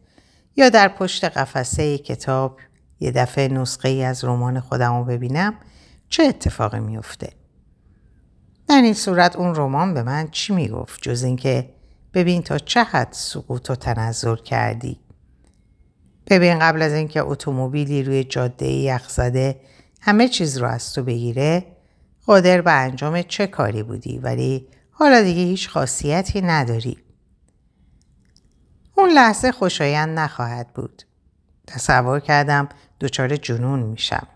یا 0.57 0.69
در 0.69 0.89
پشت 0.89 1.25
قفسه 1.25 1.99
کتاب 1.99 2.61
یه 3.01 3.11
دفعه 3.11 3.49
نسخه 3.49 3.89
ای 3.89 4.05
از 4.05 4.25
رمان 4.25 4.61
خودم 4.61 4.99
رو 4.99 5.05
ببینم 5.05 5.55
چه 6.09 6.23
اتفاقی 6.23 6.81
میفته؟ 6.81 7.33
در 8.69 8.83
این 8.83 8.95
صورت 8.95 9.37
اون 9.37 9.55
رمان 9.55 9.95
به 9.95 10.03
من 10.03 10.29
چی 10.31 10.55
می‌گفت 10.55 11.03
جز 11.03 11.23
اینکه 11.23 11.71
ببین 12.15 12.43
تا 12.43 12.59
چه 12.59 12.83
حد 12.83 13.13
سقوط 13.13 13.71
و 13.71 13.75
تنظر 13.75 14.37
کردی 14.37 15.01
ببین 16.27 16.59
قبل 16.59 16.83
از 16.83 16.93
اینکه 16.93 17.23
اتومبیلی 17.23 18.03
روی 18.03 18.25
جاده 18.25 18.67
یخ 18.67 19.09
زده 19.09 19.61
همه 20.01 20.29
چیز 20.29 20.59
رو 20.59 20.67
از 20.67 20.93
تو 20.93 21.03
بگیره 21.03 21.67
قادر 22.27 22.61
به 22.61 22.73
انجام 22.73 23.23
چه 23.23 23.47
کاری 23.47 23.83
بودی 23.83 24.19
ولی 24.19 24.69
حالا 24.91 25.23
دیگه 25.23 25.43
هیچ 25.43 25.69
خاصیتی 25.69 26.41
نداری. 26.41 26.99
اون 28.95 29.11
لحظه 29.11 29.53
خوشایند 29.53 30.19
نخواهد 30.19 30.73
بود. 30.75 31.03
تصور 31.67 32.21
کردم 32.21 32.69
دچار 33.01 33.37
جنون 33.37 33.81
میشم. 33.81 34.27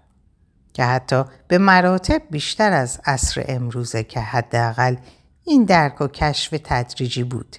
که 0.81 0.87
حتی 0.87 1.25
به 1.49 1.59
مراتب 1.59 2.23
بیشتر 2.31 2.73
از 2.73 3.01
عصر 3.05 3.45
امروزه 3.49 4.05
که 4.05 4.21
حداقل 4.21 4.97
این 5.45 5.65
درک 5.65 6.01
و 6.01 6.07
کشف 6.07 6.55
تدریجی 6.65 7.23
بود. 7.23 7.57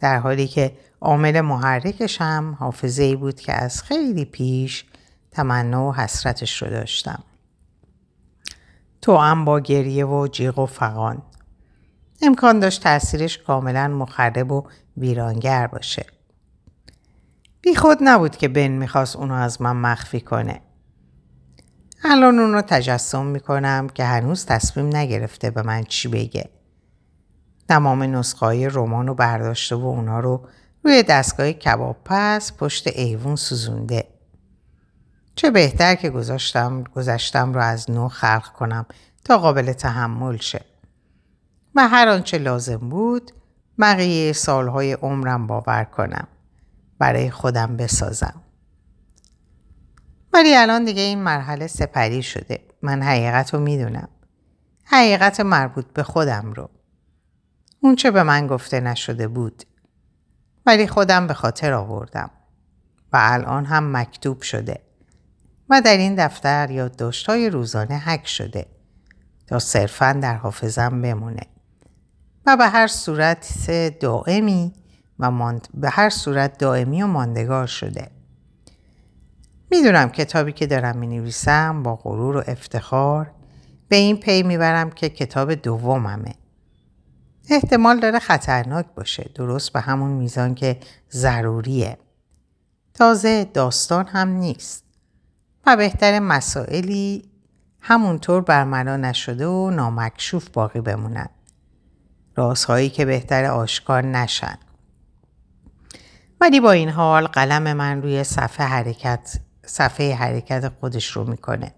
در 0.00 0.18
حالی 0.18 0.48
که 0.48 0.76
عامل 1.00 1.40
محرکش 1.40 2.20
هم 2.20 2.56
حافظه 2.60 3.02
ای 3.02 3.16
بود 3.16 3.40
که 3.40 3.52
از 3.52 3.82
خیلی 3.82 4.24
پیش 4.24 4.84
تمنا 5.30 5.88
و 5.88 5.94
حسرتش 5.94 6.62
رو 6.62 6.70
داشتم. 6.70 7.22
تو 9.02 9.16
هم 9.16 9.44
با 9.44 9.60
گریه 9.60 10.06
و 10.06 10.26
جیغ 10.26 10.58
و 10.58 10.66
فقان. 10.66 11.22
امکان 12.22 12.60
داشت 12.60 12.82
تاثیرش 12.82 13.38
کاملا 13.38 13.88
مخرب 13.88 14.52
و 14.52 14.64
ویرانگر 14.96 15.66
باشه. 15.66 16.06
بی 17.60 17.74
خود 17.74 17.98
نبود 18.00 18.36
که 18.36 18.48
بن 18.48 18.68
می‌خواست 18.68 19.16
اونو 19.16 19.34
از 19.34 19.62
من 19.62 19.76
مخفی 19.76 20.20
کنه. 20.20 20.60
الان 22.04 22.38
اونو 22.38 22.62
تجسم 22.62 23.26
می‌کنم 23.26 23.88
که 23.94 24.04
هنوز 24.04 24.46
تصمیم 24.46 24.96
نگرفته 24.96 25.50
به 25.50 25.62
من 25.62 25.84
چی 25.84 26.08
بگه. 26.08 26.50
تمام 27.68 28.02
نسخه 28.02 28.68
رمان 28.68 29.06
رو 29.06 29.14
برداشته 29.14 29.76
و 29.76 29.84
اونا 29.84 30.20
رو 30.20 30.48
روی 30.84 31.02
دستگاه 31.02 31.52
کباب 31.52 31.96
پس 32.04 32.52
پشت 32.52 32.86
ایوون 32.86 33.36
سوزونده. 33.36 34.08
چه 35.34 35.50
بهتر 35.50 35.94
که 35.94 36.10
گذاشتم 36.10 36.84
گذشتم 36.94 37.54
رو 37.54 37.60
از 37.60 37.90
نو 37.90 38.08
خلق 38.08 38.52
کنم 38.52 38.86
تا 39.24 39.38
قابل 39.38 39.72
تحمل 39.72 40.36
شه. 40.36 40.64
و 41.74 41.88
هر 41.88 42.08
آنچه 42.08 42.38
لازم 42.38 42.76
بود 42.76 43.32
بقیه 43.78 44.32
سالهای 44.32 44.92
عمرم 44.92 45.46
باور 45.46 45.84
کنم. 45.84 46.28
برای 46.98 47.30
خودم 47.30 47.76
بسازم. 47.76 48.42
ولی 50.32 50.56
الان 50.56 50.84
دیگه 50.84 51.02
این 51.02 51.18
مرحله 51.18 51.66
سپری 51.66 52.22
شده. 52.22 52.60
من 52.82 53.02
حقیقت 53.02 53.54
رو 53.54 53.60
می‌دونم. 53.60 54.08
حقیقت 54.84 55.40
مربوط 55.40 55.86
به 55.92 56.02
خودم 56.02 56.52
رو. 56.52 56.70
اون 57.80 57.96
چه 57.96 58.10
به 58.10 58.22
من 58.22 58.46
گفته 58.46 58.80
نشده 58.80 59.28
بود. 59.28 59.62
ولی 60.66 60.86
خودم 60.86 61.26
به 61.26 61.34
خاطر 61.34 61.72
آوردم. 61.72 62.30
و 63.12 63.18
الان 63.20 63.64
هم 63.64 63.96
مکتوب 63.96 64.42
شده. 64.42 64.80
و 65.70 65.80
در 65.80 65.96
این 65.96 66.14
دفتر 66.14 66.70
یادداشت‌های 66.70 67.50
روزانه 67.50 67.98
حک 67.98 68.28
شده 68.28 68.66
تا 69.46 69.58
صرفا 69.58 70.12
در 70.12 70.34
حافظم 70.34 71.02
بمونه 71.02 71.42
و 72.46 72.56
به 72.56 72.66
هر 72.66 72.86
صورت 72.86 73.58
دائمی 74.00 74.74
و 75.18 75.30
ماند... 75.30 75.68
به 75.74 75.90
هر 75.90 76.10
صورت 76.10 76.58
دائمی 76.58 77.02
و 77.02 77.06
ماندگار 77.06 77.66
شده 77.66 78.10
می‌دونم 79.70 80.08
کتابی 80.08 80.52
که 80.52 80.66
دارم 80.66 80.96
می 80.96 81.06
نویسم 81.06 81.82
با 81.82 81.96
غرور 81.96 82.36
و 82.36 82.42
افتخار 82.46 83.30
به 83.88 83.96
این 83.96 84.16
پی 84.16 84.42
می‌برم 84.42 84.90
که 84.90 85.08
کتاب 85.08 85.54
دوممه. 85.54 86.34
احتمال 87.50 88.00
داره 88.00 88.18
خطرناک 88.18 88.86
باشه 88.94 89.30
درست 89.34 89.72
به 89.72 89.80
همون 89.80 90.10
میزان 90.10 90.54
که 90.54 90.80
ضروریه. 91.10 91.98
تازه 92.94 93.44
داستان 93.44 94.06
هم 94.06 94.28
نیست. 94.28 94.84
و 95.66 95.76
بهتر 95.76 96.18
مسائلی 96.18 97.30
همونطور 97.80 98.42
برملا 98.42 98.96
نشده 98.96 99.46
و 99.46 99.70
نامکشوف 99.70 100.48
باقی 100.48 100.80
بمونن. 100.80 101.28
رازهایی 102.36 102.90
که 102.90 103.04
بهتر 103.04 103.44
آشکار 103.44 104.04
نشن. 104.04 104.58
ولی 106.40 106.60
با 106.60 106.72
این 106.72 106.88
حال 106.88 107.26
قلم 107.26 107.72
من 107.72 108.02
روی 108.02 108.24
صفحه 108.24 108.66
حرکت 108.66 109.40
صفحه 109.68 110.14
حرکت 110.14 110.68
خودش 110.68 111.06
رو 111.06 111.24
می‌کنه. 111.24 111.74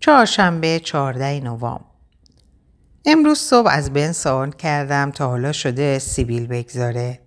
چهارشنبه 0.00 0.80
14 0.80 1.40
نوامبر 1.40 1.84
امروز 3.04 3.38
صبح 3.38 3.68
از 3.70 3.92
بن 3.92 4.12
سوال 4.12 4.50
کردم 4.50 5.10
تا 5.10 5.28
حالا 5.28 5.52
شده 5.52 5.98
سیبیل 5.98 6.46
بگذاره. 6.46 7.20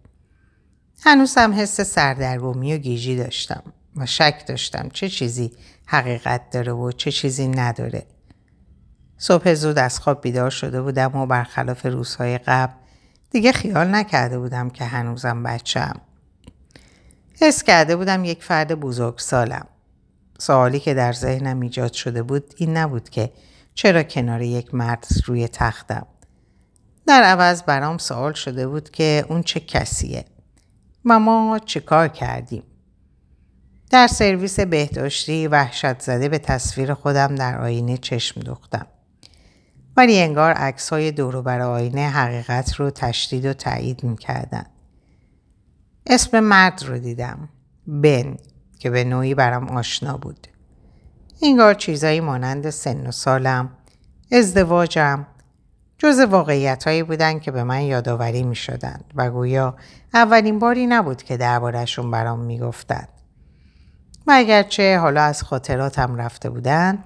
هنوز 1.03 1.38
هم 1.38 1.53
حس 1.53 1.81
سردرگمی 1.81 2.74
و 2.74 2.77
گیجی 2.77 3.15
داشتم 3.15 3.63
و 3.95 4.05
شک 4.05 4.43
داشتم 4.48 4.89
چه 4.93 5.09
چیزی 5.09 5.51
حقیقت 5.86 6.50
داره 6.50 6.71
و 6.71 6.91
چه 6.91 7.12
چیزی 7.12 7.48
نداره. 7.48 8.05
صبح 9.17 9.53
زود 9.53 9.79
از 9.79 10.00
خواب 10.00 10.21
بیدار 10.21 10.50
شده 10.50 10.81
بودم 10.81 11.15
و 11.15 11.25
برخلاف 11.25 11.86
روزهای 11.86 12.38
قبل 12.38 12.74
دیگه 13.31 13.51
خیال 13.51 13.95
نکرده 13.95 14.39
بودم 14.39 14.69
که 14.69 14.86
هنوزم 14.86 15.43
بچم. 15.43 16.01
حس 17.41 17.63
کرده 17.63 17.96
بودم 17.96 18.25
یک 18.25 18.43
فرد 18.43 18.75
بزرگ 18.75 19.17
سالم. 19.17 19.67
سوالی 20.38 20.79
که 20.79 20.93
در 20.93 21.13
ذهنم 21.13 21.60
ایجاد 21.60 21.93
شده 21.93 22.24
بود 22.24 22.53
این 22.58 22.77
نبود 22.77 23.10
که 23.10 23.31
چرا 23.74 24.03
کنار 24.03 24.41
یک 24.41 24.75
مرد 24.75 25.08
روی 25.25 25.48
تختم. 25.48 26.08
در 27.08 27.24
عوض 27.24 27.63
برام 27.63 27.98
سوال 27.98 28.34
شده 28.34 28.67
بود 28.67 28.89
که 28.89 29.25
اون 29.29 29.43
چه 29.43 29.60
کسیه 29.60 30.25
و 31.05 31.19
ما 31.19 31.60
چه 31.65 31.79
کار 31.79 32.08
کردیم. 32.08 32.63
در 33.89 34.08
سرویس 34.08 34.60
بهداشتی 34.60 35.48
وحشت 35.48 36.00
زده 36.00 36.29
به 36.29 36.38
تصویر 36.38 36.93
خودم 36.93 37.36
در 37.36 37.62
آینه 37.62 37.98
چشم 37.98 38.41
دوختم. 38.41 38.86
ولی 39.98 40.19
انگار 40.19 40.51
عکس 40.51 40.89
های 40.89 41.12
دور 41.12 41.62
آینه 41.62 42.10
حقیقت 42.10 42.75
رو 42.75 42.89
تشدید 42.89 43.46
و 43.46 43.53
تایید 43.53 44.03
می‌کردن. 44.03 44.65
اسم 46.09 46.39
مرد 46.39 46.83
رو 46.87 46.97
دیدم. 46.97 47.49
بن 47.87 48.37
که 48.79 48.89
به 48.89 49.03
نوعی 49.03 49.35
برام 49.35 49.69
آشنا 49.69 50.17
بود. 50.17 50.47
انگار 51.41 51.73
چیزایی 51.73 52.19
مانند 52.19 52.69
سن 52.69 53.07
و 53.07 53.12
سالم، 53.12 53.69
ازدواجم، 54.31 55.27
جز 55.97 56.19
واقعیت 56.19 56.88
هایی 56.88 57.03
بودن 57.03 57.39
که 57.39 57.51
به 57.51 57.63
من 57.63 57.81
یادآوری 57.81 58.43
می 58.43 58.55
شدن 58.55 58.99
و 59.15 59.31
گویا 59.31 59.75
اولین 60.13 60.60
باری 60.60 60.88
نبود 60.88 61.23
که 61.23 61.38
دربارهشون 61.38 62.12
برام 62.12 62.39
می 62.39 62.60
گفتن. 62.60 63.07
و 64.27 64.31
اگرچه 64.36 64.99
حالا 64.99 65.21
از 65.21 65.43
خاطراتم 65.43 66.15
رفته 66.15 66.49
بودن 66.49 67.03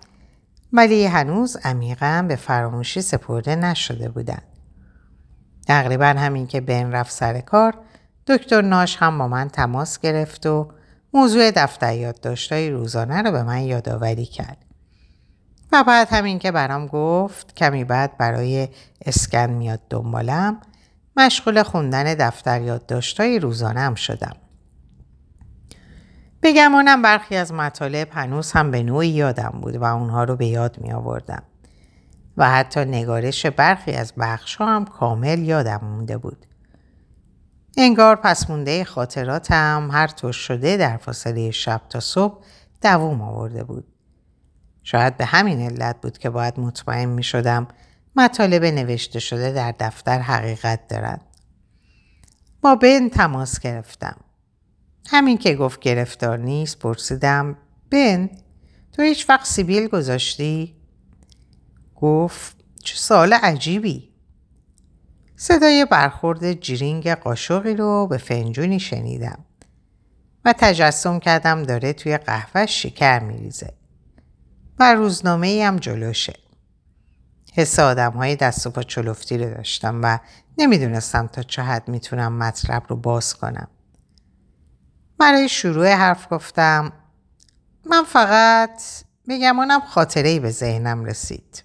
ولی 0.73 1.06
هنوز 1.06 1.58
عمیقا 1.63 2.25
به 2.28 2.36
فراموشی 2.36 3.01
سپرده 3.01 3.56
نشده 3.56 4.10
بودن. 4.10 4.41
تقریبا 5.67 6.06
همین 6.06 6.47
که 6.47 6.62
بن 6.62 6.91
رفت 6.91 7.12
سر 7.12 7.41
کار 7.41 7.78
دکتر 8.27 8.62
ناش 8.62 8.97
هم 8.97 9.17
با 9.17 9.27
من 9.27 9.49
تماس 9.49 9.99
گرفت 9.99 10.45
و 10.45 10.71
موضوع 11.13 11.51
دفتر 11.51 11.95
یادداشتهای 11.95 12.69
روزانه 12.69 13.21
رو 13.21 13.31
به 13.31 13.43
من 13.43 13.62
یادآوری 13.62 14.25
کرد. 14.25 14.57
و 15.71 15.83
بعد 15.83 16.07
همین 16.12 16.39
که 16.39 16.51
برام 16.51 16.88
گفت 16.88 17.55
کمی 17.55 17.83
بعد 17.83 18.17
برای 18.17 18.67
اسکن 19.05 19.49
میاد 19.49 19.79
دنبالم 19.89 20.62
مشغول 21.17 21.63
خوندن 21.63 22.03
دفتر 22.03 22.62
یادداشتهای 22.62 23.39
روزانه 23.39 23.79
هم 23.79 23.95
شدم. 23.95 24.36
بگمانم 26.43 27.01
برخی 27.01 27.36
از 27.36 27.53
مطالب 27.53 28.07
هنوز 28.12 28.51
هم 28.51 28.71
به 28.71 28.83
نوعی 28.83 29.09
یادم 29.09 29.59
بود 29.62 29.75
و 29.75 29.83
اونها 29.83 30.23
رو 30.23 30.36
به 30.36 30.45
یاد 30.45 30.77
می 30.81 30.93
آوردم. 30.93 31.43
و 32.38 32.49
حتی 32.49 32.79
نگارش 32.79 33.45
برخی 33.45 33.91
از 33.91 34.13
بخش 34.17 34.62
هم 34.62 34.86
کامل 34.86 35.39
یادم 35.39 35.79
مونده 35.83 36.17
بود. 36.17 36.45
انگار 37.77 38.15
پس 38.15 38.49
مونده 38.49 38.83
خاطراتم 38.83 39.89
هر 39.91 40.07
طور 40.07 40.31
شده 40.31 40.77
در 40.77 40.97
فاصله 40.97 41.51
شب 41.51 41.81
تا 41.89 41.99
صبح 41.99 42.43
دووم 42.81 43.21
آورده 43.21 43.63
بود. 43.63 43.88
شاید 44.83 45.17
به 45.17 45.25
همین 45.25 45.62
علت 45.62 46.01
بود 46.01 46.17
که 46.17 46.29
باید 46.29 46.59
مطمئن 46.59 47.05
می 47.05 47.23
شدم 47.23 47.67
مطالب 48.15 48.65
نوشته 48.65 49.19
شده 49.19 49.51
در 49.51 49.75
دفتر 49.79 50.19
حقیقت 50.19 50.88
دارد. 50.88 51.21
با 52.62 52.75
بن 52.75 53.09
تماس 53.09 53.59
گرفتم. 53.59 54.17
همین 55.09 55.38
که 55.38 55.55
گفت 55.55 55.79
گرفتار 55.79 56.38
نیست 56.38 56.79
پرسیدم 56.79 57.57
بن 57.91 58.29
تو 58.91 59.01
هیچ 59.01 59.29
وقت 59.29 59.45
سیبیل 59.45 59.88
گذاشتی؟ 59.88 60.75
گفت 61.95 62.55
چه 62.83 62.95
سال 62.97 63.33
عجیبی 63.33 64.12
صدای 65.43 65.86
برخورد 65.86 66.53
جیرینگ 66.53 67.10
قاشقی 67.10 67.75
رو 67.75 68.08
به 68.08 68.17
فنجونی 68.17 68.79
شنیدم 68.79 69.45
و 70.45 70.53
تجسم 70.58 71.19
کردم 71.19 71.63
داره 71.63 71.93
توی 71.93 72.17
قهوه 72.17 72.65
شکر 72.65 73.19
میریزه 73.19 73.73
و 74.79 74.95
روزنامه 74.95 75.63
هم 75.65 75.77
جلوشه. 75.77 76.34
حس 77.53 77.79
آدم 77.79 78.12
های 78.12 78.36
دست 78.36 78.67
و 78.67 78.69
پا 78.69 78.84
چلفتی 78.84 79.38
رو 79.38 79.53
داشتم 79.53 80.01
و 80.03 80.19
نمی‌دونستم 80.58 81.27
تا 81.27 81.43
چه 81.43 81.62
حد 81.62 81.88
می‌تونم 81.88 82.34
مطلب 82.38 82.84
رو 82.88 82.95
باز 82.95 83.34
کنم. 83.34 83.67
برای 85.17 85.49
شروع 85.49 85.93
حرف 85.93 86.27
گفتم 86.34 86.93
من 87.86 88.03
فقط 88.03 88.82
بگمانم 89.27 89.79
خاطره 89.79 90.29
ای 90.29 90.39
به 90.39 90.51
ذهنم 90.51 91.06
رسید. 91.06 91.63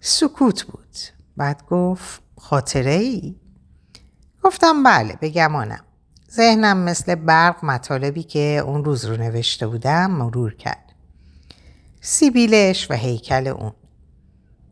سکوت 0.00 0.62
بود. 0.62 1.17
بعد 1.38 1.66
گفت 1.66 2.22
خاطره 2.38 2.92
ای؟ 2.92 3.36
گفتم 4.42 4.82
بله 4.82 5.18
بگمانم. 5.20 5.84
ذهنم 6.32 6.76
مثل 6.76 7.14
برق 7.14 7.64
مطالبی 7.64 8.22
که 8.22 8.62
اون 8.66 8.84
روز 8.84 9.04
رو 9.04 9.16
نوشته 9.16 9.66
بودم 9.66 10.10
مرور 10.10 10.54
کرد. 10.54 10.92
سیبیلش 12.00 12.90
و 12.90 12.94
هیکل 12.94 13.46
اون. 13.46 13.72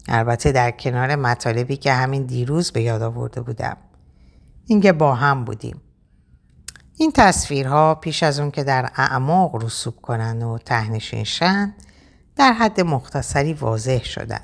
البته 0.09 0.53
در 0.53 0.71
کنار 0.71 1.17
مطالبی 1.17 1.77
که 1.77 1.93
همین 1.93 2.23
دیروز 2.23 2.71
به 2.71 2.83
یاد 2.83 3.03
آورده 3.03 3.41
بودم. 3.41 3.77
اینکه 4.67 4.93
با 4.93 5.15
هم 5.15 5.45
بودیم. 5.45 5.81
این 6.97 7.13
تصویرها 7.13 7.95
پیش 7.95 8.23
از 8.23 8.41
اون 8.41 8.51
که 8.51 8.65
در 8.65 8.91
اعماق 8.97 9.65
رسوب 9.65 10.01
کنند 10.01 10.43
و 10.43 10.59
تهنشین 10.59 11.25
شن 11.25 11.75
در 12.37 12.53
حد 12.53 12.81
مختصری 12.81 13.53
واضح 13.53 14.05
شدن. 14.05 14.41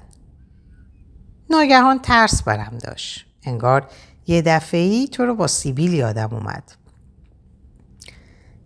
ناگهان 1.53 1.99
ترس 1.99 2.43
برم 2.43 2.79
داشت. 2.79 3.27
انگار 3.45 3.89
یه 4.27 4.43
دفعی 4.43 5.09
تو 5.09 5.27
رو 5.27 5.35
با 5.35 5.47
سیبیل 5.47 5.93
یادم 5.93 6.29
اومد. 6.33 6.73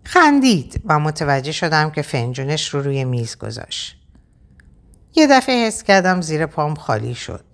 خندید 0.03 0.81
و 0.85 0.99
متوجه 0.99 1.51
شدم 1.51 1.89
که 1.89 2.01
فنجونش 2.01 2.69
رو 2.69 2.81
روی 2.81 3.05
میز 3.05 3.37
گذاشت. 3.37 3.97
یه 5.15 5.27
دفعه 5.27 5.67
حس 5.67 5.83
کردم 5.83 6.21
زیر 6.21 6.45
پام 6.45 6.75
خالی 6.75 7.15
شد. 7.15 7.45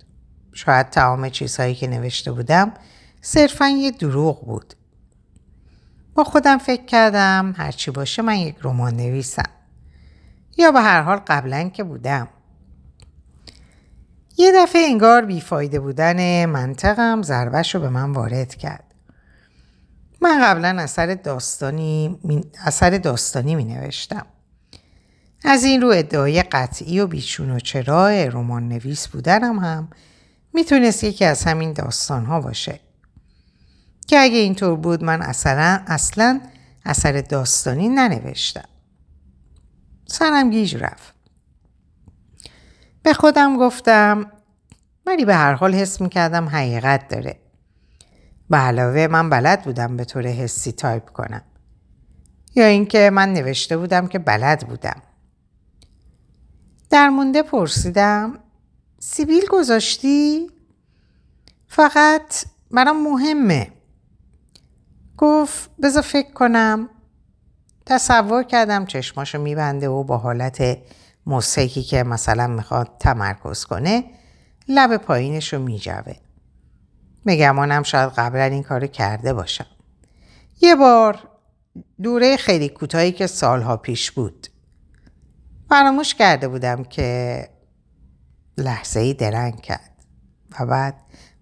شاید 0.52 0.90
تمام 0.90 1.28
چیزهایی 1.28 1.74
که 1.74 1.86
نوشته 1.86 2.32
بودم 2.32 2.74
صرفا 3.20 3.68
یه 3.68 3.90
دروغ 3.90 4.46
بود. 4.46 4.74
با 6.14 6.24
خودم 6.24 6.58
فکر 6.58 6.84
کردم 6.84 7.54
هرچی 7.56 7.90
باشه 7.90 8.22
من 8.22 8.36
یک 8.36 8.56
رمان 8.62 8.96
نویسم. 8.96 9.50
یا 10.58 10.70
به 10.70 10.80
هر 10.80 11.02
حال 11.02 11.16
قبلا 11.16 11.68
که 11.68 11.84
بودم. 11.84 12.28
یه 14.36 14.52
دفعه 14.54 14.82
انگار 14.82 15.24
بیفایده 15.24 15.80
بودن 15.80 16.46
منطقم 16.46 17.22
ضربش 17.22 17.74
رو 17.74 17.80
به 17.80 17.88
من 17.88 18.12
وارد 18.12 18.54
کرد. 18.54 18.94
من 20.20 20.40
قبلا 20.42 20.82
اثر 20.82 21.14
داستانی 21.14 22.18
اثر 22.64 22.90
داستانی 22.90 23.54
می 23.54 23.64
نوشتم. 23.64 24.26
از 25.44 25.64
این 25.64 25.82
رو 25.82 25.88
ادعای 25.88 26.42
قطعی 26.42 27.00
و 27.00 27.06
بیچون 27.06 27.50
و 27.50 27.60
چرا 27.60 28.08
رمان 28.08 28.68
نویس 28.68 29.08
بودنم 29.08 29.58
هم 29.58 29.88
می‌تونست 30.52 31.04
یکی 31.04 31.24
از 31.24 31.44
همین 31.44 31.72
داستان 31.72 32.24
ها 32.24 32.40
باشه. 32.40 32.80
که 34.06 34.18
اگه 34.18 34.36
اینطور 34.36 34.76
بود 34.76 35.04
من 35.04 35.22
اصلا, 35.22 35.80
اصلا 35.86 36.40
اثر 36.84 37.20
داستانی 37.20 37.88
ننوشتم. 37.88 38.68
سرم 40.06 40.50
گیج 40.50 40.76
رفت. 40.76 41.14
به 43.04 43.12
خودم 43.12 43.56
گفتم 43.56 44.30
ولی 45.06 45.24
به 45.24 45.34
هر 45.34 45.52
حال 45.52 45.74
حس 45.74 46.00
می‌کردم 46.00 46.48
حقیقت 46.48 47.08
داره. 47.08 47.40
به 48.50 48.56
علاوه 48.56 49.06
من 49.06 49.30
بلد 49.30 49.62
بودم 49.62 49.96
به 49.96 50.04
طور 50.04 50.26
حسی 50.26 50.72
تایپ 50.72 51.10
کنم. 51.10 51.42
یا 52.54 52.66
اینکه 52.66 53.10
من 53.10 53.32
نوشته 53.32 53.76
بودم 53.76 54.06
که 54.06 54.18
بلد 54.18 54.68
بودم. 54.68 55.02
در 56.90 57.08
مونده 57.08 57.42
پرسیدم 57.42 58.38
سیبیل 58.98 59.46
گذاشتی؟ 59.50 60.50
فقط 61.68 62.44
برام 62.70 63.02
مهمه. 63.02 63.72
گفت 65.16 65.70
بذار 65.82 66.02
فکر 66.02 66.32
کنم. 66.32 66.88
تصور 67.86 68.42
کردم 68.42 68.86
چشماشو 68.86 69.38
میبنده 69.38 69.88
و 69.88 70.04
با 70.04 70.18
حالت 70.18 70.78
موسیقی 71.26 71.82
که 71.82 72.02
مثلا 72.02 72.46
می‌خواد 72.46 72.96
تمرکز 73.00 73.64
کنه 73.64 74.04
لب 74.68 74.96
پایینش 74.96 75.52
رو 75.52 75.58
میجوه. 75.58 76.14
بگمانم 77.26 77.82
شاید 77.82 78.10
قبلا 78.10 78.44
این 78.44 78.62
کارو 78.62 78.86
کرده 78.86 79.32
باشم. 79.32 79.66
یه 80.60 80.76
بار 80.76 81.18
دوره 82.02 82.36
خیلی 82.36 82.68
کوتاهی 82.68 83.12
که 83.12 83.26
سالها 83.26 83.76
پیش 83.76 84.10
بود. 84.10 84.46
فراموش 85.68 86.14
کرده 86.14 86.48
بودم 86.48 86.84
که 86.84 87.48
لحظه 88.58 89.00
ای 89.00 89.14
درنگ 89.14 89.60
کرد. 89.60 89.90
و 90.60 90.66
بعد 90.66 90.94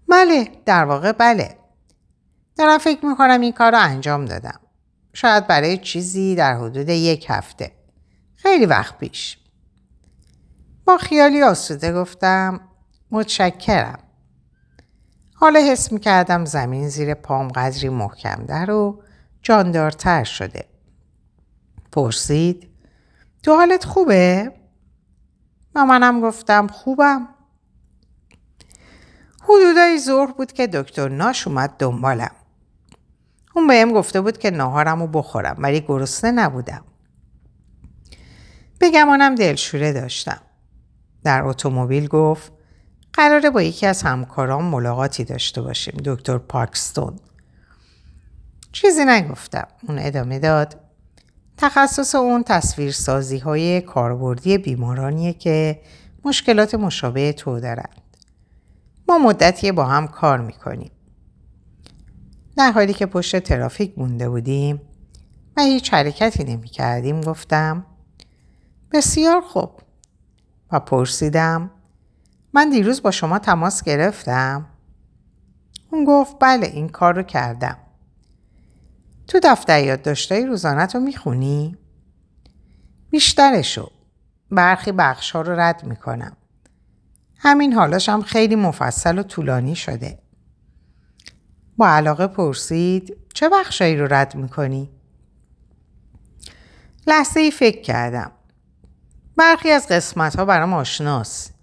بله 0.09 0.47
در 0.65 0.85
واقع 0.85 1.11
بله. 1.11 1.57
دارم 2.57 2.77
فکر 2.77 3.05
می‌کنم 3.05 3.41
این 3.41 3.51
کار 3.51 3.71
رو 3.71 3.79
انجام 3.79 4.25
دادم. 4.25 4.59
شاید 5.13 5.47
برای 5.47 5.77
چیزی 5.77 6.35
در 6.35 6.53
حدود 6.53 6.89
یک 6.89 7.25
هفته. 7.29 7.71
خیلی 8.35 8.65
وقت 8.65 8.97
پیش. 8.97 9.37
با 10.85 10.97
خیالی 10.97 11.43
آسوده 11.43 11.93
گفتم 11.93 12.61
متشکرم. 13.11 13.99
حالا 15.35 15.59
حس 15.59 15.91
می 15.91 15.99
کردم 15.99 16.45
زمین 16.45 16.89
زیر 16.89 17.13
پام 17.13 17.47
قدری 17.47 17.89
محکمتر 17.89 18.71
و 18.71 19.03
جاندارتر 19.41 20.23
شده. 20.23 20.65
پرسید 21.91 22.69
تو 23.43 23.55
حالت 23.55 23.85
خوبه؟ 23.85 24.51
و 25.75 25.85
منم 25.85 26.21
گفتم 26.21 26.67
خوبم. 26.67 27.27
حدودای 29.41 29.99
ظهر 29.99 30.31
بود 30.31 30.51
که 30.51 30.67
دکتر 30.67 31.09
ناش 31.09 31.47
اومد 31.47 31.73
دنبالم. 31.79 32.35
اون 33.55 33.67
بهم 33.67 33.93
گفته 33.93 34.21
بود 34.21 34.37
که 34.37 34.51
ناهارم 34.51 34.99
رو 34.99 35.07
بخورم 35.07 35.55
ولی 35.59 35.81
گرسنه 35.81 36.31
نبودم. 36.31 36.83
بگمانم 38.81 39.35
دلشوره 39.35 39.93
داشتم. 39.93 40.41
در 41.23 41.43
اتومبیل 41.43 42.07
گفت 42.07 42.51
قراره 43.13 43.49
با 43.49 43.61
یکی 43.61 43.85
از 43.85 44.03
همکاران 44.03 44.63
ملاقاتی 44.63 45.23
داشته 45.23 45.61
باشیم 45.61 46.01
دکتر 46.05 46.37
پاکستون 46.37 47.19
چیزی 48.71 49.05
نگفتم 49.05 49.67
اون 49.87 49.99
ادامه 49.99 50.39
داد 50.39 50.75
تخصص 51.57 52.15
اون 52.15 52.43
تصویرسازی 52.43 53.37
های 53.37 53.81
کاربردی 53.81 54.57
بیمارانیه 54.57 55.33
که 55.33 55.81
مشکلات 56.25 56.75
مشابه 56.75 57.33
تو 57.33 57.59
دارند. 57.59 58.01
ما 59.07 59.17
مدتی 59.17 59.71
با 59.71 59.85
هم 59.85 60.07
کار 60.07 60.41
می‌کنیم. 60.41 60.91
در 62.57 62.71
حالی 62.71 62.93
که 62.93 63.05
پشت 63.05 63.39
ترافیک 63.39 63.99
مونده 63.99 64.29
بودیم 64.29 64.81
و 65.57 65.61
هیچ 65.61 65.93
حرکتی 65.93 66.43
نمی 66.43 66.67
کردیم 66.67 67.21
گفتم 67.21 67.85
بسیار 68.91 69.41
خوب. 69.41 69.82
و 70.73 70.79
پرسیدم 70.79 71.71
من 72.53 72.69
دیروز 72.69 73.01
با 73.01 73.11
شما 73.11 73.39
تماس 73.39 73.83
گرفتم؟ 73.83 74.65
اون 75.91 76.05
گفت 76.05 76.35
بله 76.39 76.67
این 76.67 76.89
کار 76.89 77.15
رو 77.15 77.23
کردم. 77.23 77.77
تو 79.27 79.39
دفتر 79.43 79.83
یادداشتای 79.83 80.45
روزانت 80.45 80.95
رو 80.95 81.01
می‌خونی؟ 81.01 81.77
بیشترشو. 83.09 83.91
برخی 84.51 84.91
بخش 84.91 85.31
ها 85.31 85.41
رو 85.41 85.59
رد 85.59 85.83
می‌کنم. 85.83 86.37
همین 87.37 87.73
حالاش 87.73 88.09
هم 88.09 88.21
خیلی 88.21 88.55
مفصل 88.55 89.19
و 89.19 89.23
طولانی 89.23 89.75
شده. 89.75 90.19
با 91.77 91.87
علاقه 91.87 92.27
پرسید 92.27 93.17
چه 93.33 93.49
بخشایی 93.49 93.97
رو 93.97 94.13
رد 94.13 94.35
می‌کنی؟ 94.35 94.89
لحظه 97.07 97.39
ای 97.39 97.51
فکر 97.51 97.81
کردم. 97.81 98.31
برخی 99.37 99.71
از 99.71 99.87
قسمت 99.87 100.35
ها 100.35 100.45
برام 100.45 100.73
آشناست. 100.73 101.53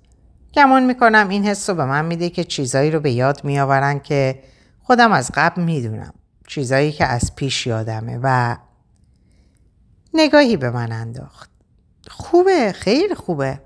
گمان 0.54 0.82
می‌کنم 0.82 1.28
این 1.28 1.44
حس 1.44 1.70
رو 1.70 1.76
به 1.76 1.84
من 1.84 2.04
میده 2.04 2.30
که 2.30 2.44
چیزایی 2.44 2.90
رو 2.90 3.00
به 3.00 3.12
یاد 3.12 3.44
میآورن 3.44 3.98
که 3.98 4.42
خودم 4.82 5.12
از 5.12 5.30
قبل 5.34 5.62
می‌دونم. 5.62 6.14
چیزایی 6.46 6.92
که 6.92 7.06
از 7.06 7.34
پیش 7.34 7.66
یادمه 7.66 8.18
و 8.22 8.56
نگاهی 10.14 10.56
به 10.56 10.70
من 10.70 10.92
انداخت. 10.92 11.50
خوبه 12.08 12.72
خیلی 12.72 13.14
خوبه. 13.14 13.60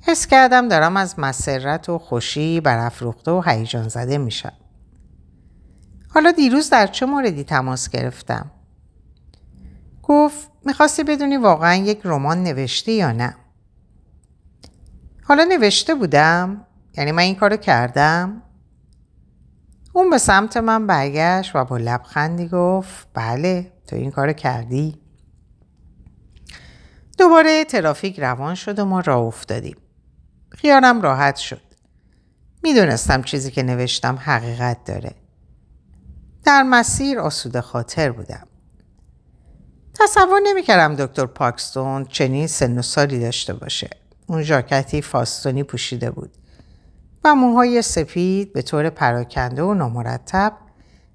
حس 0.00 0.26
کردم 0.26 0.68
دارم 0.68 0.96
از 0.96 1.18
مسرت 1.18 1.88
و 1.88 1.98
خوشی 1.98 2.60
برافروخته 2.60 3.30
و 3.30 3.42
هیجان 3.46 3.88
زده 3.88 4.18
میشم. 4.18 4.52
حالا 6.08 6.30
دیروز 6.30 6.70
در 6.70 6.86
چه 6.86 7.06
موردی 7.06 7.44
تماس 7.44 7.88
گرفتم؟ 7.88 8.50
گفت 10.02 10.50
می‌خواستی 10.66 11.04
بدونی 11.04 11.36
واقعا 11.36 11.74
یک 11.74 12.00
رمان 12.04 12.42
نوشته 12.42 12.92
یا 12.92 13.12
نه؟ 13.12 13.36
حالا 15.24 15.44
نوشته 15.44 15.94
بودم 15.94 16.66
یعنی 16.96 17.12
من 17.12 17.22
این 17.22 17.34
کارو 17.34 17.56
کردم. 17.56 18.42
اون 19.92 20.10
به 20.10 20.18
سمت 20.18 20.56
من 20.56 20.86
برگشت 20.86 21.56
و 21.56 21.64
با 21.64 21.76
لبخندی 21.76 22.48
گفت 22.48 23.08
بله 23.14 23.72
تو 23.86 23.96
این 23.96 24.10
کارو 24.10 24.32
کردی. 24.32 25.00
دوباره 27.18 27.64
ترافیک 27.64 28.20
روان 28.20 28.54
شد 28.54 28.78
و 28.78 28.84
ما 28.84 29.00
راه 29.00 29.20
افتادیم. 29.20 29.76
خیالم 30.50 31.02
راحت 31.02 31.36
شد. 31.36 31.62
می‌دونستم 32.62 33.22
چیزی 33.22 33.50
که 33.50 33.62
نوشتم 33.62 34.16
حقیقت 34.16 34.84
داره. 34.84 35.14
در 36.44 36.62
مسیر 36.62 37.18
آسوده 37.18 37.60
خاطر 37.60 38.12
بودم. 38.12 38.46
تصور 40.00 40.40
نمی‌کردم 40.44 41.06
دکتر 41.06 41.26
پاکستون 41.26 42.04
چنین 42.04 42.46
سن 42.46 42.78
و 42.78 42.82
سالی 42.82 43.20
داشته 43.20 43.54
باشه 43.54 43.90
اون 44.26 44.42
ژاکتی 44.42 45.02
فاستونی 45.02 45.62
پوشیده 45.62 46.10
بود 46.10 46.30
و 47.24 47.34
موهای 47.34 47.82
سفید 47.82 48.52
به 48.52 48.62
طور 48.62 48.90
پراکنده 48.90 49.62
و 49.62 49.74
نامرتب 49.74 50.52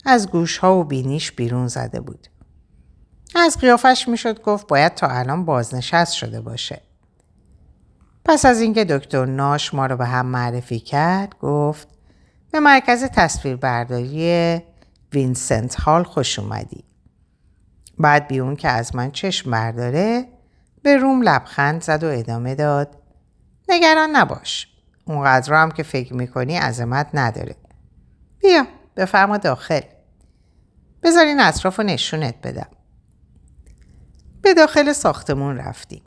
از 0.05 0.29
گوشها 0.29 0.79
و 0.79 0.83
بینیش 0.83 1.31
بیرون 1.31 1.67
زده 1.67 1.99
بود. 1.99 2.27
از 3.35 3.57
قیافش 3.57 4.07
می‌شد 4.07 4.41
گفت 4.41 4.67
باید 4.67 4.95
تا 4.95 5.07
الان 5.07 5.45
بازنشست 5.45 6.13
شده 6.13 6.41
باشه. 6.41 6.81
پس 8.25 8.45
از 8.45 8.61
اینکه 8.61 8.85
دکتر 8.85 9.25
ناش 9.25 9.73
ما 9.73 9.85
رو 9.85 9.97
به 9.97 10.05
هم 10.05 10.25
معرفی 10.25 10.79
کرد 10.79 11.35
گفت 11.41 11.87
به 12.51 12.59
مرکز 12.59 13.03
تصویربرداری 13.03 14.61
وینسنت 15.13 15.75
هال 15.75 16.03
خوش 16.03 16.39
اومدی. 16.39 16.88
بعد 17.99 18.27
بی 18.27 18.39
اون 18.39 18.55
که 18.55 18.67
از 18.67 18.95
من 18.95 19.11
چشم 19.11 19.51
برداره 19.51 20.25
به 20.83 20.97
روم 20.97 21.21
لبخند 21.21 21.83
زد 21.83 22.03
و 22.03 22.07
ادامه 22.07 22.55
داد 22.55 22.97
نگران 23.69 24.09
نباش. 24.15 24.67
اونقدر 25.05 25.53
هم 25.53 25.71
که 25.71 25.83
فکر 25.83 26.13
می‌کنی 26.13 26.57
عظمت 26.57 27.07
نداره. 27.13 27.55
بیا 28.39 28.65
بفرما 28.97 29.37
داخل. 29.37 29.81
بذار 31.03 31.25
این 31.25 31.39
اطراف 31.39 31.79
رو 31.79 31.85
نشونت 31.85 32.35
بدم. 32.43 32.67
به 34.41 34.53
داخل 34.53 34.93
ساختمون 34.93 35.57
رفتیم. 35.57 36.01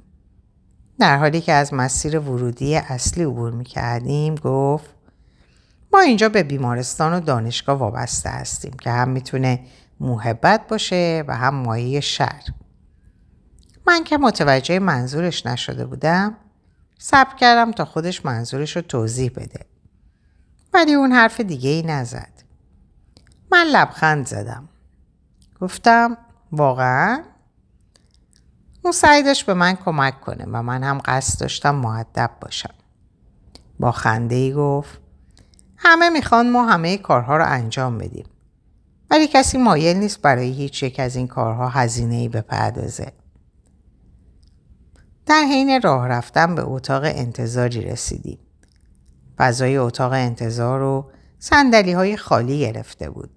در 0.99 1.19
حالی 1.19 1.41
که 1.41 1.53
از 1.53 1.75
مسیر 1.75 2.19
ورودی 2.19 2.77
اصلی 2.77 3.25
عبور 3.25 3.53
می‌کردیم 3.53 4.35
گفت 4.35 4.91
ما 5.93 6.01
اینجا 6.01 6.29
به 6.29 6.43
بیمارستان 6.43 7.13
و 7.13 7.21
دانشگاه 7.21 7.79
وابسته 7.79 8.31
هستیم 8.31 8.73
که 8.73 8.91
هم 8.91 9.09
می‌تونه 9.09 9.61
محبت 10.03 10.69
باشه 10.69 11.25
و 11.29 11.37
هم 11.37 11.55
مایه 11.55 12.01
شر. 12.01 12.43
من 13.87 14.05
که 14.05 14.19
متوجه 14.19 14.79
منظورش 14.79 15.47
نشده 15.47 15.87
بودم 15.87 16.37
صبر 16.99 17.37
کردم 17.37 17.73
تا 17.73 17.85
خودش 17.85 18.25
منظورش 18.27 18.77
رو 18.77 18.83
توضیح 18.83 19.31
بده. 19.31 19.67
ولی 20.75 20.95
اون 20.95 21.13
حرف 21.13 21.41
دیگه 21.41 21.71
ای 21.71 21.83
نزد. 21.83 22.33
من 23.53 23.67
لبخند 23.67 24.27
زدم. 24.27 24.69
گفتم 25.61 26.17
واقعا؟ 26.53 27.23
اون 28.83 28.93
سعی 28.93 29.23
داشت 29.23 29.47
به 29.47 29.55
من 29.55 29.77
کمک 29.77 30.21
کنه 30.21 30.45
و 30.45 30.63
من 30.63 30.83
هم 30.83 30.99
قصد 31.05 31.41
داشتم 31.41 31.75
معدب 31.75 32.31
باشم. 32.41 32.75
با 33.81 33.93
خنده 33.93 34.35
ای 34.35 34.53
گفت 34.53 35.01
همه 35.77 36.11
می‌خوان 36.11 36.51
ما 36.51 36.67
همه 36.67 36.99
کارها 36.99 37.37
رو 37.37 37.45
انجام 37.47 37.99
بدیم. 37.99 38.27
ولی 39.13 39.27
کسی 39.27 39.59
مایل 39.59 39.97
نیست 39.97 40.23
برای 40.23 40.51
هیچ 40.51 40.83
یک 40.83 41.01
از 41.01 41.17
این 41.17 41.27
کارها 41.27 41.69
هزینه 41.69 42.15
ای 42.15 42.29
بپردازه. 42.29 43.13
در 45.27 45.43
حین 45.43 45.81
راه 45.83 46.09
رفتن 46.09 46.55
به 46.55 46.63
اتاق 46.63 47.03
انتظاری 47.05 47.81
رسیدیم. 47.81 48.39
فضای 49.39 49.77
اتاق 49.77 50.13
انتظار 50.13 50.81
رو 50.81 51.11
سندلی 51.39 51.93
های 51.93 52.17
خالی 52.17 52.61
گرفته 52.61 53.11
بود. 53.11 53.31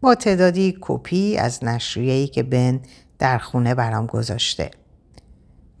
با 0.00 0.14
تعدادی 0.14 0.78
کپی 0.80 1.36
از 1.36 1.64
نشریه‌ای 1.64 2.26
که 2.26 2.42
بن 2.42 2.80
در 3.18 3.38
خونه 3.38 3.74
برام 3.74 4.06
گذاشته. 4.06 4.70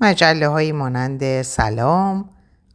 مجله 0.00 0.48
های 0.48 0.72
مانند 0.72 1.42
سلام، 1.42 2.30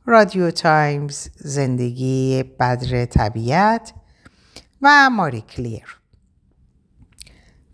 Radio 0.06 0.51
Times، 0.51 1.27
زندگی 1.36 2.43
در 2.43 3.06
طبیعت 3.06 3.93
و 4.82 5.10
Marie 5.10 5.41
Claire. 5.41 5.96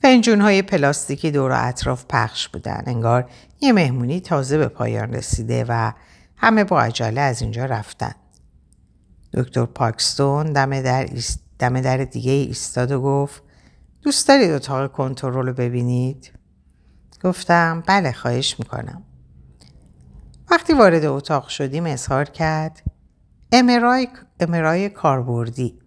فنجون 0.04 0.42
های 0.42 0.62
پلاستیکی 0.62 1.32
دور 1.32 1.52
و 1.52 1.56
اطراف 1.58 2.06
پخش 2.10 2.48
بودن. 2.48 2.84
انگار 2.86 3.30
یه 3.62 3.74
مهمونی 3.74 4.20
تازه 4.20 4.58
به 4.58 4.68
پایان 4.68 5.14
رسیده 5.14 5.66
و 5.70 5.94
همه 6.38 6.64
با 6.64 6.82
عجله 6.82 7.22
از 7.22 7.42
اینجا 7.42 7.66
رفتن. 7.66 8.16
دکتر 9.34 9.66
پاکستون 9.66 10.54
دم 10.54 10.82
در, 10.82 11.10
دم 11.60 11.82
در 11.82 11.98
دیگه 11.98 12.32
ایستاد 12.32 12.92
و 12.92 13.02
گفت 13.02 13.44
دوست 14.02 14.28
دارید 14.28 14.52
اتاق 14.52 14.92
کنترل 14.92 15.48
رو 15.48 15.54
ببینید؟ 15.54 16.32
گفتم 17.24 17.84
بله 17.88 18.12
خواهش 18.12 18.60
می‌کنم. 18.60 19.04
وقتی 20.52 20.74
وارد 20.74 21.06
اتاق 21.06 21.48
شدیم 21.48 21.86
اظهار 21.86 22.26
کرد 22.26 22.84
امرای, 23.52 24.08
امرای 24.40 24.90
کاربردی 24.90 25.80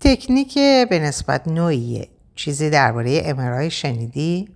تکنیک 0.00 0.54
به 0.90 0.98
نسبت 0.98 1.48
نوعیه 1.48 2.17
چیزی 2.38 2.70
درباره 2.70 3.22
امرای 3.24 3.70
شنیدی؟ 3.70 4.48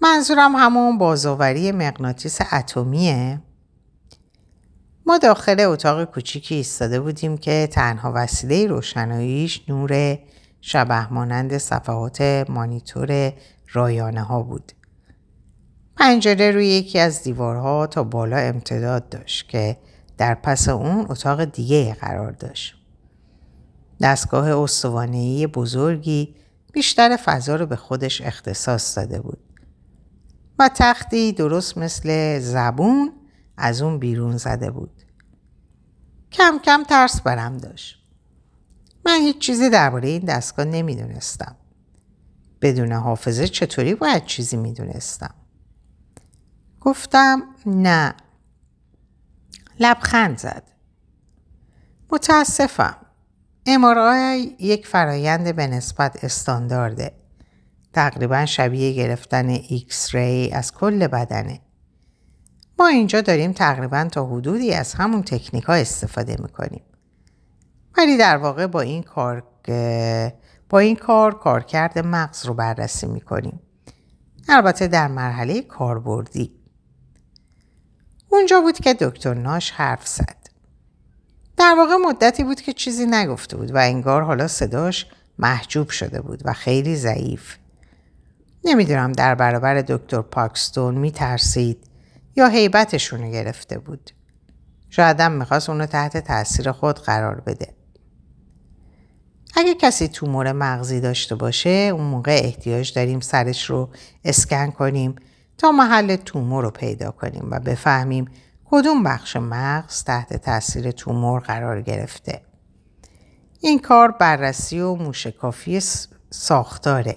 منظورم 0.00 0.56
همون 0.56 0.98
بازآوری 0.98 1.72
مغناطیس 1.72 2.38
اتمیه 2.52 3.40
ما 5.06 5.18
داخل 5.18 5.60
اتاق 5.60 6.04
کوچیکی 6.04 6.54
ایستاده 6.54 7.00
بودیم 7.00 7.36
که 7.36 7.68
تنها 7.72 8.12
وسیله 8.14 8.66
روشناییش 8.66 9.62
نور 9.68 10.18
شبه 10.60 11.12
مانند 11.12 11.58
صفحات 11.58 12.20
مانیتور 12.48 13.32
رایانه 13.72 14.22
ها 14.22 14.42
بود. 14.42 14.72
پنجره 15.96 16.50
روی 16.50 16.66
یکی 16.66 16.98
از 16.98 17.22
دیوارها 17.22 17.86
تا 17.86 18.04
بالا 18.04 18.36
امتداد 18.36 19.08
داشت 19.08 19.48
که 19.48 19.76
در 20.18 20.34
پس 20.34 20.68
اون 20.68 21.06
اتاق 21.08 21.44
دیگه 21.44 21.94
قرار 21.94 22.32
داشت. 22.32 22.81
دستگاه 24.02 24.62
استوانهی 24.62 25.46
بزرگی 25.46 26.36
بیشتر 26.72 27.16
فضا 27.24 27.56
رو 27.56 27.66
به 27.66 27.76
خودش 27.76 28.20
اختصاص 28.20 28.98
داده 28.98 29.20
بود. 29.20 29.38
و 30.58 30.70
تختی 30.74 31.32
درست 31.32 31.78
مثل 31.78 32.38
زبون 32.38 33.12
از 33.56 33.82
اون 33.82 33.98
بیرون 33.98 34.36
زده 34.36 34.70
بود. 34.70 35.02
کم 36.32 36.58
کم 36.64 36.82
ترس 36.82 37.20
برم 37.20 37.56
داشت. 37.56 37.98
من 39.06 39.20
هیچ 39.20 39.38
چیزی 39.38 39.70
درباره 39.70 40.08
این 40.08 40.24
دستگاه 40.24 40.64
نمی‌دونستم. 40.64 41.56
بدون 42.60 42.92
حافظه 42.92 43.48
چطوری 43.48 43.94
باید 43.94 44.24
چیزی 44.24 44.56
می‌دونستم؟ 44.56 45.34
گفتم 46.80 47.42
نه. 47.66 48.14
لبخند 49.80 50.38
زد. 50.38 50.62
متاسفم. 52.10 53.01
MRI 53.66 54.56
یک 54.58 54.86
فرایند 54.86 55.56
به 55.56 55.66
نسبت 55.66 56.24
استاندارده. 56.24 57.12
تقریبا 57.92 58.46
شبیه 58.46 58.92
گرفتن 58.92 59.48
X-ray 59.48 60.50
از 60.52 60.72
کل 60.74 61.06
بدنه. 61.06 61.60
ما 62.78 62.86
اینجا 62.86 63.20
داریم 63.20 63.52
تقریبا 63.52 64.08
تا 64.12 64.26
حدودی 64.26 64.74
از 64.74 64.94
همون 64.94 65.22
تکنیک 65.22 65.64
ها 65.64 65.74
استفاده 65.74 66.36
می‌کنیم. 66.42 66.82
ولی 67.98 68.16
در 68.16 68.36
واقع 68.36 68.66
با 68.66 68.80
این 68.80 69.02
کار 69.02 69.42
با 70.68 70.78
این 70.78 70.96
کار 70.96 71.38
کارکرد 71.38 71.98
مغز 71.98 72.46
رو 72.46 72.54
بررسی 72.54 73.06
می‌کنیم. 73.06 73.60
البته 74.48 74.86
در 74.86 75.08
مرحله 75.08 75.62
کاربردی. 75.62 76.54
اونجا 78.28 78.60
بود 78.60 78.78
که 78.78 78.94
دکتر 78.94 79.34
ناش 79.34 79.70
حرف 79.70 80.08
زد. 80.08 80.41
در 81.62 81.74
واقع 81.78 81.94
مدتی 81.94 82.44
بود 82.44 82.60
که 82.60 82.72
چیزی 82.72 83.06
نگفته 83.06 83.56
بود 83.56 83.74
و 83.74 83.78
انگار 83.78 84.22
حالا 84.22 84.48
صداش 84.48 85.06
محجوب 85.38 85.90
شده 85.90 86.20
بود 86.20 86.42
و 86.44 86.52
خیلی 86.52 86.96
ضعیف. 86.96 87.56
نمی‌دونم 88.64 89.12
در 89.12 89.34
برابر 89.34 89.82
دکتر 89.82 90.22
پاکستون 90.22 90.94
میترسید 90.94 91.78
یا 92.36 92.48
حیبتشونو 92.48 93.30
گرفته 93.30 93.78
بود. 93.78 94.10
شایدم 94.90 95.32
می‌خواست 95.32 95.70
اونو 95.70 95.86
تحت 95.86 96.16
تاثیر 96.16 96.72
خود 96.72 96.98
قرار 96.98 97.40
بده. 97.40 97.68
اگه 99.56 99.74
کسی 99.74 100.08
تومور 100.08 100.52
مغزی 100.52 101.00
داشته 101.00 101.34
باشه 101.34 101.90
اون 101.94 102.04
موقع 102.04 102.40
احتیاج 102.44 102.92
داریم 102.92 103.20
سرش 103.20 103.70
رو 103.70 103.90
اسکن 104.24 104.70
کنیم 104.70 105.14
تا 105.58 105.72
محل 105.72 106.16
تومور 106.16 106.64
رو 106.64 106.70
پیدا 106.70 107.10
کنیم 107.10 107.48
و 107.50 107.60
بفهمیم 107.60 108.28
کدوم 108.74 109.02
بخش 109.02 109.36
مغز 109.36 110.04
تحت 110.04 110.36
تاثیر 110.36 110.90
تومور 110.90 111.40
قرار 111.40 111.82
گرفته. 111.82 112.42
این 113.60 113.78
کار 113.78 114.10
بررسی 114.10 114.80
و 114.80 114.94
موشکافی 114.94 115.80
ساختاره. 116.30 117.16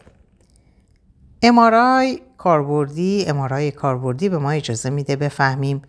امارای 1.41 2.21
کاربردی 2.37 3.25
امارای 3.27 3.71
کاربردی 3.71 4.29
به 4.29 4.37
ما 4.37 4.51
اجازه 4.51 4.89
میده 4.89 5.15
بفهمیم 5.15 5.81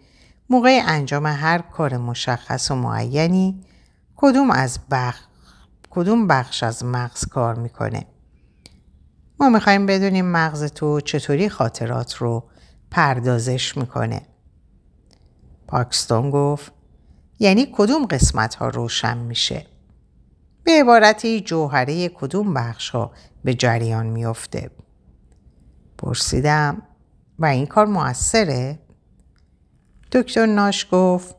موقع 0.50 0.80
انجام 0.86 1.26
هر 1.26 1.58
کار 1.58 1.96
مشخص 1.96 2.70
و 2.70 2.74
معینی 2.74 3.64
کدوم 4.16 4.50
از 4.50 4.78
بخ... 4.90 5.28
کدوم 5.90 6.26
بخش 6.26 6.62
از 6.62 6.84
مغز 6.84 7.24
کار 7.24 7.54
می‌کنه. 7.54 8.06
ما 9.40 9.48
می‌خوایم 9.48 9.86
بدونیم 9.86 10.26
مغز 10.26 10.64
تو 10.64 11.00
چطوری 11.00 11.48
خاطرات 11.48 12.14
رو 12.14 12.48
پردازش 12.90 13.76
می‌کنه. 13.76 14.22
پاکستون 15.68 16.30
گفت 16.30 16.72
یعنی 17.38 17.68
کدوم 17.72 18.06
قسمت 18.06 18.54
ها 18.54 18.68
روشن 18.68 19.18
میشه؟ 19.18 19.66
به 20.64 20.72
عبارتی 20.80 21.40
جوهره 21.40 22.08
کدوم 22.08 22.54
بخش 22.54 22.90
ها 22.90 23.10
به 23.44 23.54
جریان 23.54 24.06
میافته؟ 24.06 24.70
پرسیدم 25.98 26.82
و 27.38 27.46
این 27.46 27.66
کار 27.66 27.86
موثره؟ 27.86 28.78
دکتر 30.12 30.46
ناش 30.46 30.86
گفت 30.90 31.36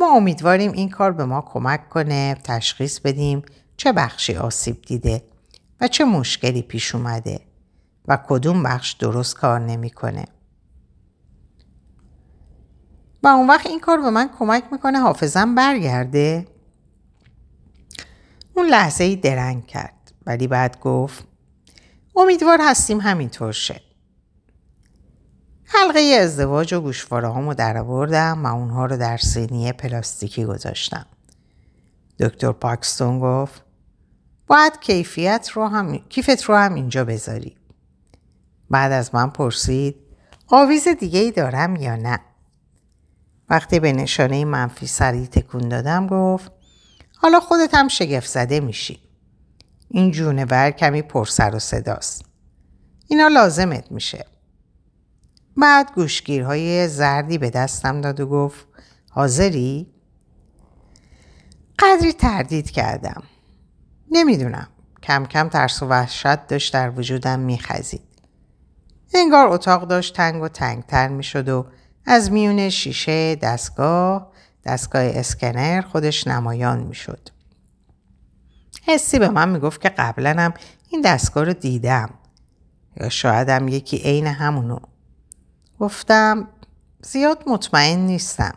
ما 0.00 0.16
امیدواریم 0.16 0.72
این 0.72 0.88
کار 0.88 1.12
به 1.12 1.24
ما 1.24 1.40
کمک 1.40 1.88
کنه 1.88 2.36
تشخیص 2.44 3.00
بدیم 3.00 3.42
چه 3.76 3.92
بخشی 3.92 4.36
آسیب 4.36 4.82
دیده 4.82 5.22
و 5.80 5.88
چه 5.88 6.04
مشکلی 6.04 6.62
پیش 6.62 6.94
اومده 6.94 7.40
و 8.08 8.18
کدوم 8.28 8.62
بخش 8.62 8.92
درست 8.92 9.36
کار 9.36 9.60
نمی‌کنه. 9.60 10.24
و 13.22 13.28
اون 13.28 13.46
وقت 13.46 13.66
این 13.66 13.80
کار 13.80 14.00
به 14.00 14.10
من 14.10 14.30
کمک 14.38 14.64
می‌کنه 14.72 14.98
حافظم 14.98 15.54
برگرده؟ 15.54 16.46
اون 18.54 18.66
لحظه 18.66 19.04
ای 19.04 19.16
درنگ 19.16 19.66
کرد 19.66 20.12
ولی 20.26 20.46
بعد 20.46 20.80
گفت 20.80 21.24
امیدوار 22.16 22.58
هستیم 22.62 23.00
همینطور 23.00 23.52
شه. 23.52 23.80
حلقه 25.64 26.00
ازدواج 26.00 26.74
و 26.74 26.80
گوشواره 26.80 27.28
هامو 27.28 27.54
در 27.54 27.82
و 27.82 28.46
اونها 28.46 28.86
رو 28.86 28.96
در 28.96 29.16
سینی 29.16 29.72
پلاستیکی 29.72 30.44
گذاشتم. 30.44 31.06
دکتر 32.20 32.52
پاکستون 32.52 33.20
گفت 33.20 33.64
باید 34.46 34.80
کیفیت 34.80 35.50
رو 35.54 35.66
هم 35.68 35.98
کیفت 35.98 36.42
رو 36.42 36.54
هم 36.54 36.74
اینجا 36.74 37.04
بذاری. 37.04 37.56
بعد 38.70 38.92
از 38.92 39.14
من 39.14 39.30
پرسید 39.30 39.96
آویز 40.48 40.88
دیگه 40.88 41.20
ای 41.20 41.30
دارم 41.30 41.76
یا 41.76 41.96
نه؟ 41.96 42.20
وقتی 43.50 43.80
به 43.80 43.92
نشانه 43.92 44.44
منفی 44.44 44.86
سری 44.86 45.26
تکون 45.26 45.68
دادم 45.68 46.06
گفت 46.06 46.52
حالا 47.16 47.40
خودت 47.40 47.74
هم 47.74 47.88
شگفت 47.88 48.28
زده 48.28 48.60
میشی. 48.60 49.00
این 49.88 50.10
جونه 50.10 50.44
بر 50.44 50.70
کمی 50.70 51.02
پرسر 51.02 51.54
و 51.54 51.58
صداست. 51.58 52.24
اینا 53.08 53.28
لازمت 53.28 53.92
میشه. 53.92 54.26
بعد 55.56 55.92
گوشگیرهای 55.94 56.88
زردی 56.88 57.38
به 57.38 57.50
دستم 57.50 58.00
داد 58.00 58.20
و 58.20 58.26
گفت 58.26 58.66
حاضری؟ 59.10 59.86
قدری 61.78 62.12
تردید 62.12 62.70
کردم. 62.70 63.22
نمی‌دونم. 64.10 64.68
کم 65.02 65.26
کم 65.26 65.48
ترس 65.48 65.82
و 65.82 65.86
وحشت 65.86 66.46
داشت 66.46 66.72
در 66.72 66.90
وجودم 66.90 67.40
میخزید. 67.40 68.02
انگار 69.14 69.48
اتاق 69.48 69.88
داشت 69.88 70.16
تنگ 70.16 70.42
و 70.42 70.48
تنگتر 70.48 71.08
می‌شد 71.08 71.48
و 71.48 71.66
از 72.10 72.32
میون 72.32 72.68
شیشه 72.68 73.34
دستگاه 73.34 74.32
دستگاه 74.64 75.02
اسکنر 75.02 75.80
خودش 75.80 76.26
نمایان 76.26 76.78
می‌شد. 76.78 77.28
حسی 78.82 79.18
به 79.18 79.28
من 79.28 79.48
می‌گفت 79.48 79.80
که 79.80 79.88
قبلا 79.88 80.34
هم 80.38 80.54
این 80.88 81.00
دستگاه 81.00 81.44
رو 81.44 81.52
دیدم. 81.52 82.10
یا 83.00 83.08
شایدم 83.08 83.68
یکی 83.68 83.96
عین 83.96 84.26
همونو. 84.26 84.78
گفتم 85.80 86.48
زیاد 87.02 87.44
مطمئن 87.46 87.98
نیستم. 87.98 88.54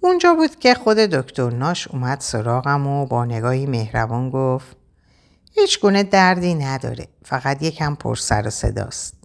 اونجا 0.00 0.34
بود 0.34 0.58
که 0.58 0.74
خود 0.74 0.96
دکتر 0.96 1.50
ناش 1.50 1.88
اومد 1.88 2.20
سراغم 2.20 2.86
و 2.86 3.06
با 3.06 3.24
نگاهی 3.24 3.66
مهربان 3.66 4.30
گفت 4.30 4.76
هیچ 5.52 5.80
گونه 5.80 6.02
دردی 6.02 6.54
نداره 6.54 7.08
فقط 7.24 7.62
یکم 7.62 7.94
پر 7.94 8.16
سر 8.16 8.46
و 8.46 8.50
صداست. 8.50 9.19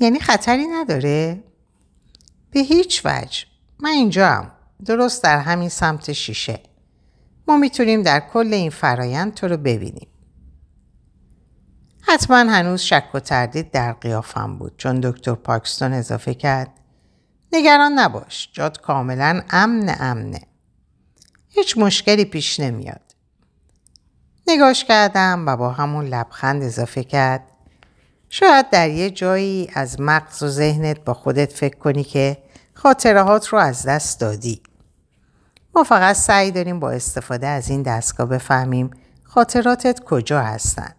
یعنی 0.00 0.20
خطری 0.20 0.66
نداره؟ 0.66 1.44
به 2.50 2.60
هیچ 2.60 3.02
وجه. 3.04 3.44
من 3.80 3.90
اینجا 3.90 4.28
هم. 4.28 4.52
درست 4.84 5.22
در 5.22 5.38
همین 5.38 5.68
سمت 5.68 6.12
شیشه. 6.12 6.60
ما 7.48 7.56
می‌تونیم 7.56 8.02
در 8.02 8.20
کل 8.20 8.54
این 8.54 8.70
فرایند 8.70 9.34
تو 9.34 9.48
رو 9.48 9.56
ببینیم. 9.56 10.08
حتما 12.00 12.36
هنوز 12.36 12.80
شک 12.80 13.04
و 13.14 13.20
تردید 13.20 13.70
در 13.70 13.92
قیافم 13.92 14.58
بود 14.58 14.76
چون 14.76 15.00
دکتر 15.00 15.34
پاکستون 15.34 15.92
اضافه 15.92 16.34
کرد. 16.34 16.80
نگران 17.52 17.92
نباش 17.92 18.50
جاد 18.52 18.80
کاملا 18.80 19.42
امن 19.50 19.96
امنه. 20.00 20.40
هیچ 21.48 21.78
مشکلی 21.78 22.24
پیش 22.24 22.60
نمیاد. 22.60 23.14
نگاش 24.46 24.84
کردم 24.84 25.44
و 25.46 25.56
با 25.56 25.70
همون 25.70 26.04
لبخند 26.04 26.62
اضافه 26.62 27.04
کرد. 27.04 27.49
شاید 28.32 28.70
در 28.70 28.90
یه 28.90 29.10
جایی 29.10 29.70
از 29.74 30.00
مغز 30.00 30.42
و 30.42 30.48
ذهنت 30.48 31.04
با 31.04 31.14
خودت 31.14 31.52
فکر 31.52 31.76
کنی 31.76 32.04
که 32.04 32.36
خاطرهات 32.74 33.48
رو 33.48 33.58
از 33.58 33.86
دست 33.86 34.20
دادی. 34.20 34.62
ما 35.74 35.84
فقط 35.84 36.16
سعی 36.16 36.50
داریم 36.50 36.80
با 36.80 36.90
استفاده 36.90 37.46
از 37.46 37.70
این 37.70 37.82
دستگاه 37.82 38.26
بفهمیم 38.26 38.90
خاطراتت 39.24 40.00
کجا 40.00 40.40
هستن. 40.40 40.94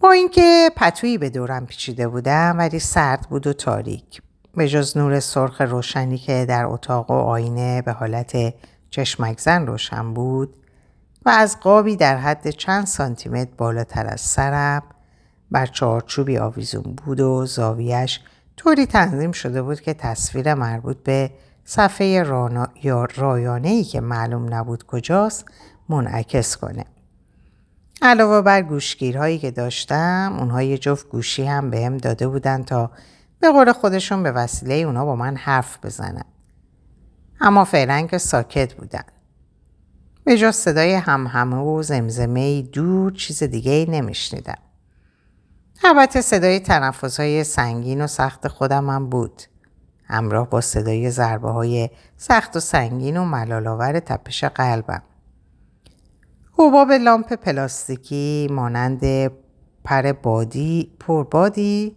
با 0.00 0.12
اینکه 0.12 0.70
پتویی 0.76 1.18
به 1.18 1.30
دورم 1.30 1.66
پیچیده 1.66 2.08
بودم 2.08 2.54
ولی 2.58 2.78
سرد 2.78 3.26
بود 3.30 3.46
و 3.46 3.52
تاریک. 3.52 4.22
به 4.54 4.68
جز 4.68 4.96
نور 4.96 5.20
سرخ 5.20 5.60
روشنی 5.60 6.18
که 6.18 6.46
در 6.48 6.64
اتاق 6.64 7.10
و 7.10 7.14
آینه 7.14 7.82
به 7.82 7.92
حالت 7.92 8.54
چشمک 8.90 9.40
زن 9.40 9.66
روشن 9.66 10.14
بود 10.14 10.63
و 11.26 11.28
از 11.28 11.60
قابی 11.60 11.96
در 11.96 12.16
حد 12.16 12.50
چند 12.50 12.86
سانتیمتر 12.86 13.50
بالاتر 13.58 14.06
از 14.06 14.20
سرم 14.20 14.82
بر 15.50 15.66
چارچوبی 15.66 16.38
آویزون 16.38 16.96
بود 17.04 17.20
و 17.20 17.46
زاویش 17.46 18.20
طوری 18.56 18.86
تنظیم 18.86 19.32
شده 19.32 19.62
بود 19.62 19.80
که 19.80 19.94
تصویر 19.94 20.54
مربوط 20.54 20.96
به 20.96 21.30
صفحه 21.64 22.22
رایانه 23.16 23.68
ای 23.68 23.84
که 23.84 24.00
معلوم 24.00 24.54
نبود 24.54 24.86
کجاست 24.86 25.44
منعکس 25.88 26.56
کنه. 26.56 26.84
علاوه 28.02 28.42
بر 28.42 28.62
گوشگیرهایی 28.62 29.38
که 29.38 29.50
داشتم 29.50 30.36
اونها 30.38 30.62
یه 30.62 30.78
جفت 30.78 31.08
گوشی 31.08 31.44
هم 31.44 31.70
بهم 31.70 31.96
داده 31.96 32.28
بودن 32.28 32.62
تا 32.62 32.90
به 33.40 33.52
قول 33.52 33.72
خودشون 33.72 34.22
به 34.22 34.32
وسیله 34.32 34.74
اونا 34.74 35.04
با 35.04 35.16
من 35.16 35.36
حرف 35.36 35.78
بزنن. 35.82 36.24
اما 37.40 37.64
فعلا 37.64 38.06
که 38.06 38.18
ساکت 38.18 38.74
بودن. 38.74 39.04
به 40.24 40.38
جز 40.38 40.54
صدای 40.54 40.94
همهمه 40.94 41.56
و 41.56 41.82
زمزمه 41.82 42.62
دور 42.62 43.12
چیز 43.12 43.42
دیگه 43.42 43.72
ای 43.72 43.86
نمیشنیدم. 43.86 44.58
البته 45.84 46.20
صدای 46.20 46.60
تنفس 46.60 47.20
های 47.20 47.44
سنگین 47.44 48.00
و 48.00 48.06
سخت 48.06 48.48
خودم 48.48 48.90
هم 48.90 49.08
بود. 49.08 49.42
همراه 50.04 50.50
با 50.50 50.60
صدای 50.60 51.10
ضربه 51.10 51.50
های 51.50 51.90
سخت 52.16 52.56
و 52.56 52.60
سنگین 52.60 53.16
و 53.16 53.24
ملالاور 53.24 54.00
تپش 54.00 54.44
قلبم. 54.44 55.02
حباب 56.52 56.92
لامپ 56.92 57.32
پلاستیکی 57.32 58.48
مانند 58.50 59.30
پر 59.84 60.12
بادی 60.12 60.96
پربادی 61.00 61.96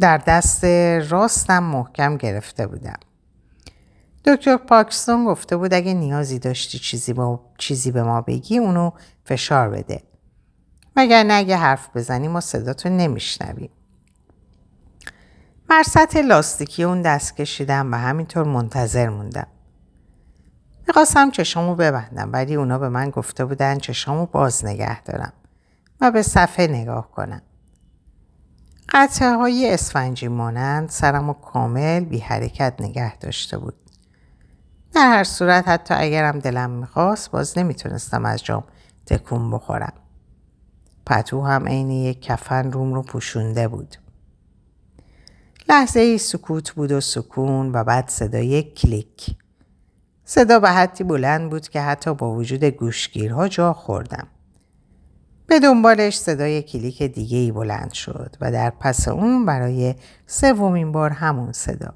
در 0.00 0.18
دست 0.26 0.64
راستم 1.10 1.62
محکم 1.62 2.16
گرفته 2.16 2.66
بودم. 2.66 2.98
دکتر 4.24 4.56
پاکستون 4.56 5.24
گفته 5.24 5.56
بود 5.56 5.74
اگه 5.74 5.94
نیازی 5.94 6.38
داشتی 6.38 6.78
چیزی, 6.78 7.12
با... 7.12 7.40
چیزی 7.58 7.90
به 7.90 8.02
ما 8.02 8.20
بگی 8.20 8.58
اونو 8.58 8.90
فشار 9.24 9.68
بده. 9.68 10.02
مگر 10.96 11.22
نه 11.22 11.34
اگه 11.34 11.56
حرف 11.56 11.96
بزنی 11.96 12.28
ما 12.28 12.40
صداتو 12.40 12.88
نمیشنویم. 12.88 13.70
بر 15.68 15.82
سطح 15.82 16.20
لاستیکی 16.20 16.82
اون 16.82 17.02
دست 17.02 17.36
کشیدم 17.36 17.92
و 17.92 17.96
همینطور 17.96 18.44
منتظر 18.44 19.08
موندم. 19.08 19.46
می‌خواستم 20.86 21.30
چشامو 21.30 21.74
ببندم 21.74 22.32
ولی 22.32 22.54
اونا 22.54 22.78
به 22.78 22.88
من 22.88 23.10
گفته 23.10 23.44
بودن 23.44 23.78
چشامو 23.78 24.26
باز 24.26 24.64
نگه 24.64 25.02
دارم 25.02 25.32
و 26.00 26.10
به 26.10 26.22
صفحه 26.22 26.66
نگاه 26.66 27.10
کنم. 27.10 27.42
قطعه 28.88 29.36
های 29.36 29.74
اسفنجی 29.74 30.28
مانند 30.28 30.88
سرم 30.88 31.30
و 31.30 31.32
کامل 31.32 32.00
بی 32.00 32.18
حرکت 32.18 32.74
نگه 32.80 33.16
داشته 33.16 33.58
بود. 33.58 33.81
در 34.94 35.08
هر 35.08 35.24
صورت 35.24 35.68
حتی 35.68 35.94
اگرم 35.94 36.38
دلم 36.38 36.70
می‌خواست 36.70 37.30
باز 37.30 37.58
نمی‌تونستم 37.58 38.24
از 38.24 38.44
جام 38.44 38.64
تکون 39.06 39.50
بخورم. 39.50 39.92
پتو 41.06 41.42
هم 41.42 41.68
عین 41.68 41.90
یک 41.90 42.22
کفن 42.22 42.72
روم 42.72 42.94
رو 42.94 43.02
پوشونده 43.02 43.68
بود. 43.68 43.96
لحظه 45.68 46.00
ای 46.00 46.18
سکوت 46.18 46.70
بود 46.70 46.92
و 46.92 47.00
سکون 47.00 47.72
و 47.72 47.84
بعد 47.84 48.08
صدای 48.08 48.62
کلیک. 48.62 49.36
صدا 50.24 50.58
به 50.60 50.70
حدی 50.70 51.04
بلند 51.04 51.50
بود 51.50 51.68
که 51.68 51.80
حتی 51.80 52.14
با 52.14 52.34
وجود 52.34 52.64
گوشگیرها 52.64 53.48
جا 53.48 53.72
خوردم. 53.72 54.26
به 55.46 55.60
دنبالش 55.60 56.18
صدای 56.18 56.62
کلیک 56.62 57.02
دیگه 57.02 57.38
ای 57.38 57.52
بلند 57.52 57.92
شد 57.92 58.36
و 58.40 58.52
در 58.52 58.70
پس 58.70 59.08
اون 59.08 59.46
برای 59.46 59.94
سومین 60.26 60.92
بار 60.92 61.10
همون 61.10 61.52
صدا. 61.52 61.94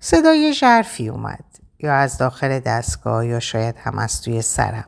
صدای 0.00 0.52
ژرفی 0.52 1.08
اومد 1.08 1.51
یا 1.82 1.94
از 1.94 2.18
داخل 2.18 2.60
دستگاه 2.60 3.26
یا 3.26 3.40
شاید 3.40 3.76
هم 3.78 3.98
از 3.98 4.22
توی 4.22 4.42
سرم. 4.42 4.84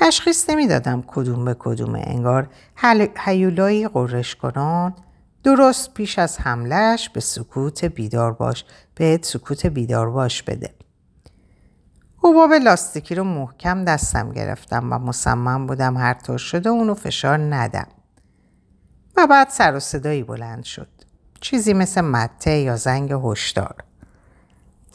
تشخیص 0.00 0.50
نمی‌دادم 0.50 1.04
کدوم 1.06 1.44
به 1.44 1.56
کدومه 1.58 2.02
انگار 2.06 2.48
هیولایی 3.16 3.88
قررش 3.88 4.36
کنان 4.36 4.94
درست 5.44 5.94
پیش 5.94 6.18
از 6.18 6.40
حملش 6.40 7.08
به 7.08 7.20
سکوت 7.20 7.84
بیدار 7.84 8.32
باش 8.32 8.64
به 8.94 9.20
سکوت 9.22 9.66
بیدار 9.66 10.10
باش 10.10 10.42
بده. 10.42 10.74
حباب 12.18 12.52
لاستیکی 12.52 13.14
رو 13.14 13.24
محکم 13.24 13.84
دستم 13.84 14.32
گرفتم 14.32 14.92
و 14.92 14.98
مصمم 14.98 15.66
بودم 15.66 15.96
هر 15.96 16.14
طور 16.14 16.38
شده 16.38 16.68
اونو 16.68 16.94
فشار 16.94 17.38
ندم. 17.38 17.88
و 19.16 19.26
بعد 19.26 19.48
سر 19.48 19.76
و 19.76 19.80
صدایی 19.80 20.22
بلند 20.22 20.64
شد. 20.64 20.88
چیزی 21.40 21.72
مثل 21.72 22.00
مته 22.00 22.50
یا 22.50 22.76
زنگ 22.76 23.12
هشدار. 23.12 23.74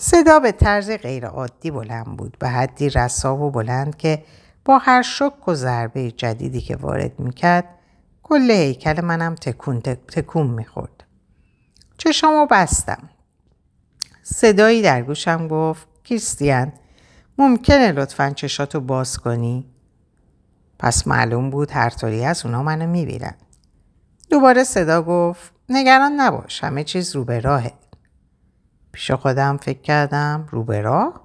صدا 0.05 0.39
به 0.39 0.51
طرز 0.51 0.91
غیرعادی 0.91 1.71
بلند 1.71 2.17
بود 2.17 2.37
به 2.39 2.49
حدی 2.49 2.89
رسا 2.89 3.37
و 3.37 3.51
بلند 3.51 3.97
که 3.97 4.23
با 4.65 4.77
هر 4.77 5.01
شک 5.01 5.47
و 5.47 5.53
ضربه 5.53 6.11
جدیدی 6.11 6.61
که 6.61 6.75
وارد 6.75 7.19
می‌کرد 7.19 7.65
کل 8.23 8.51
هیکل 8.51 9.01
منم 9.01 9.35
تکون, 9.35 9.79
تکون 9.81 10.47
می‌خورد. 10.47 11.03
چشامو 11.97 12.47
بستم. 12.51 13.09
صدایی 14.23 14.81
در 14.81 15.01
گوشم 15.01 15.47
گفت 15.47 15.87
کریستیان 16.03 16.73
ممکنه 17.37 17.91
لطفا 17.91 18.29
چشاتو 18.29 18.79
باز 18.79 19.17
کنی؟ 19.17 19.65
پس 20.79 21.07
معلوم 21.07 21.49
بود 21.49 21.71
هر 21.71 21.89
طوری 21.89 22.25
از 22.25 22.45
اونا 22.45 22.63
منو 22.63 22.87
می‌بینن. 22.87 23.35
دوباره 24.29 24.63
صدا 24.63 25.01
گفت 25.01 25.53
نگران 25.69 26.11
نباش 26.11 26.63
همه 26.63 26.83
چیز 26.83 27.15
رو 27.15 27.23
به 27.25 27.39
راهه. 27.39 27.82
پیش 28.93 29.11
خودم 29.11 29.57
فکر 29.57 29.81
کردم 29.81 30.47
رو 30.51 30.63
به 30.63 30.81
راه؟ 30.81 31.21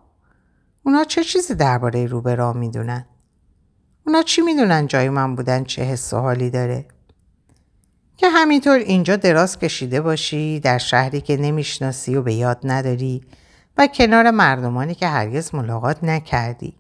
اونا 0.83 1.05
چه 1.05 1.25
چیزی 1.25 1.55
درباره 1.55 2.07
رو 2.07 2.21
به 2.21 2.35
راه 2.35 2.57
می‌دونن؟ 2.57 3.05
اونا 4.07 4.23
چی 4.23 4.43
می‌دونن 4.43 4.87
جای 4.87 5.09
من 5.09 5.37
بودن 5.37 5.65
چه 5.65 5.83
حس 5.83 6.13
و 6.13 6.17
حالی 6.17 6.51
داره؟ 6.51 6.85
که 8.17 8.29
همینطور 8.29 8.79
اینجا 8.79 9.17
دراز 9.17 9.59
کشیده 9.59 10.01
باشی 10.01 10.61
در 10.61 10.79
شهری 10.79 11.21
که 11.21 11.37
نمی‌شناسی 11.37 12.17
و 12.17 12.23
به 12.23 12.35
یاد 12.35 12.61
نداری 12.65 13.25
و 13.77 13.87
کنار 13.87 14.31
مردمانی 14.31 14.95
که 14.95 15.09
هرگز 15.09 15.55
ملاقات 15.55 16.05
نکردی. 16.05 16.77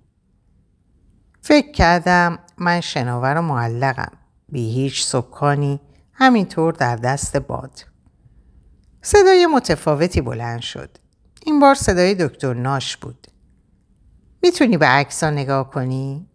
فکر 1.40 1.72
کردم 1.72 2.38
من 2.58 2.80
شناور 2.80 3.36
و 3.36 3.42
معلقم 3.42 4.12
بی 4.48 4.72
هیچ 4.72 5.04
سکانی 5.04 5.80
همینطور 6.12 6.72
در 6.72 6.96
دست 6.96 7.36
باد 7.36 7.87
صدای 9.02 9.46
متفاوتی 9.46 10.20
بلند 10.20 10.60
شد. 10.60 10.98
این 11.46 11.60
بار 11.60 11.74
صدای 11.74 12.14
دکتر 12.14 12.54
ناش 12.54 12.96
بود. 12.96 13.26
می‌تونی 14.42 14.76
به 14.76 14.86
عکس 14.86 15.24
نگاه 15.24 15.70
کنی؟ 15.70 16.26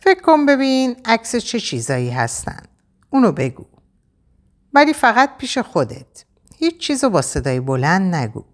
فکر 0.00 0.20
کن 0.20 0.46
ببین 0.46 0.96
عکس 1.04 1.36
چه 1.36 1.60
چیزایی 1.60 2.10
هستن. 2.10 2.62
اونو 3.10 3.32
بگو. 3.32 3.66
ولی 4.74 4.92
فقط 4.92 5.36
پیش 5.38 5.58
خودت. 5.58 6.24
هیچ 6.56 6.78
چیزو 6.78 7.10
با 7.10 7.22
صدای 7.22 7.60
بلند 7.60 8.14
نگو. 8.14 8.44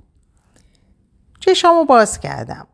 چشامو 1.40 1.84
باز 1.84 2.20
کردم. 2.20 2.66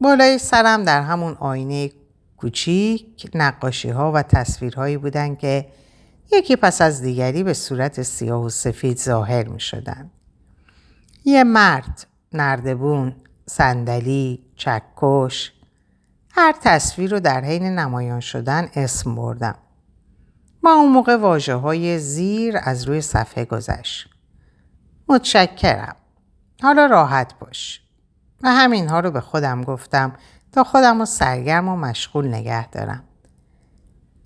بالای 0.00 0.38
سرم 0.38 0.84
در 0.84 1.02
همون 1.02 1.34
آینه 1.34 1.90
کوچیک 2.36 3.30
نقاشی 3.34 3.88
ها 3.88 4.12
و 4.12 4.22
تصویرهایی 4.22 4.96
بودن 4.96 5.34
که 5.34 5.68
یکی 6.32 6.56
پس 6.56 6.80
از 6.80 7.02
دیگری 7.02 7.42
به 7.42 7.54
صورت 7.54 8.02
سیاه 8.02 8.44
و 8.44 8.48
سفید 8.48 8.98
ظاهر 8.98 9.48
می 9.48 9.60
شدن. 9.60 10.10
یه 11.24 11.44
مرد، 11.44 12.06
نردبون، 12.32 13.16
صندلی، 13.46 14.44
چکش 14.56 15.52
هر 16.30 16.54
تصویر 16.62 17.10
رو 17.10 17.20
در 17.20 17.44
حین 17.44 17.62
نمایان 17.62 18.20
شدن 18.20 18.68
اسم 18.74 19.14
بردم. 19.14 19.54
ما 20.62 20.74
اون 20.74 20.92
موقع 20.92 21.16
واجه 21.16 21.54
های 21.54 21.98
زیر 21.98 22.58
از 22.62 22.84
روی 22.84 23.00
صفحه 23.00 23.44
گذشت. 23.44 24.08
متشکرم. 25.08 25.96
حالا 26.62 26.86
راحت 26.86 27.38
باش. 27.38 27.80
و 28.42 28.48
همینها 28.48 29.00
رو 29.00 29.10
به 29.10 29.20
خودم 29.20 29.62
گفتم 29.62 30.12
تا 30.52 30.64
خودم 30.64 30.98
رو 30.98 31.04
سرگرم 31.04 31.68
و 31.68 31.76
مشغول 31.76 32.28
نگه 32.28 32.68
دارم. 32.68 33.04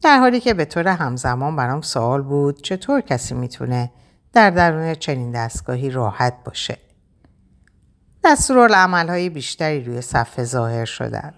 در 0.03 0.18
حالی 0.18 0.40
که 0.40 0.55
به 0.55 0.64
طور 0.64 0.88
همزمان 0.88 1.57
برام 1.57 1.80
سوال 1.80 2.22
بود 2.22 2.62
چطور 2.62 3.00
کسی 3.00 3.34
می‌تونه 3.34 3.92
در 4.32 4.50
درون 4.50 4.94
چنین 4.94 5.32
دستگاهی 5.32 5.90
راحت 5.90 6.34
باشه. 6.44 6.78
دستورالعمل 8.24 9.09
های 9.09 9.28
بیشتری 9.28 9.84
روی 9.84 10.00
صفحه 10.00 10.44
ظاهر 10.44 10.84
شدن. 10.84 11.34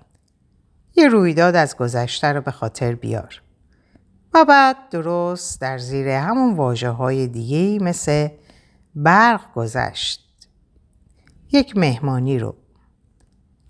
یه 0.97 1.09
رویداد 1.09 1.57
از 1.57 1.77
گذشته 1.77 2.33
رو 2.33 2.41
به 2.41 2.51
خاطر 2.51 2.95
بیار. 2.95 3.43
و 4.35 4.45
بعد 4.45 4.77
درست 4.91 5.61
در 5.61 5.79
زیر 5.79 6.09
همون 6.09 6.55
واجه 6.55 6.89
های 6.89 7.27
دیگه 7.27 7.85
مثل 7.85 8.29
برق 8.95 9.55
گذشت. 9.55 10.49
یک 11.53 11.77
مهمانی 11.77 12.39
رو. 12.39 12.57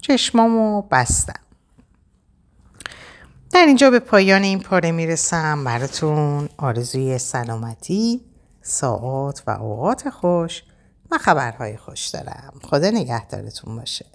چشمامو 0.00 0.82
بستم. 0.82 1.43
در 3.50 3.66
اینجا 3.66 3.90
به 3.90 3.98
پایان 3.98 4.42
این 4.42 4.60
پاره 4.60 4.92
می‌رسم. 4.92 5.64
براتون 5.64 6.48
آرزوی 6.56 7.18
سلامتی 7.18 8.20
ساعات 8.62 9.42
و 9.46 9.50
اوقات 9.50 10.10
خوش 10.10 10.62
و 11.10 11.18
خبرهای 11.18 11.76
خوش 11.76 12.06
دارم. 12.06 12.52
خدا 12.62 12.90
نگهدارتون 12.90 13.76
باشه. 13.76 14.06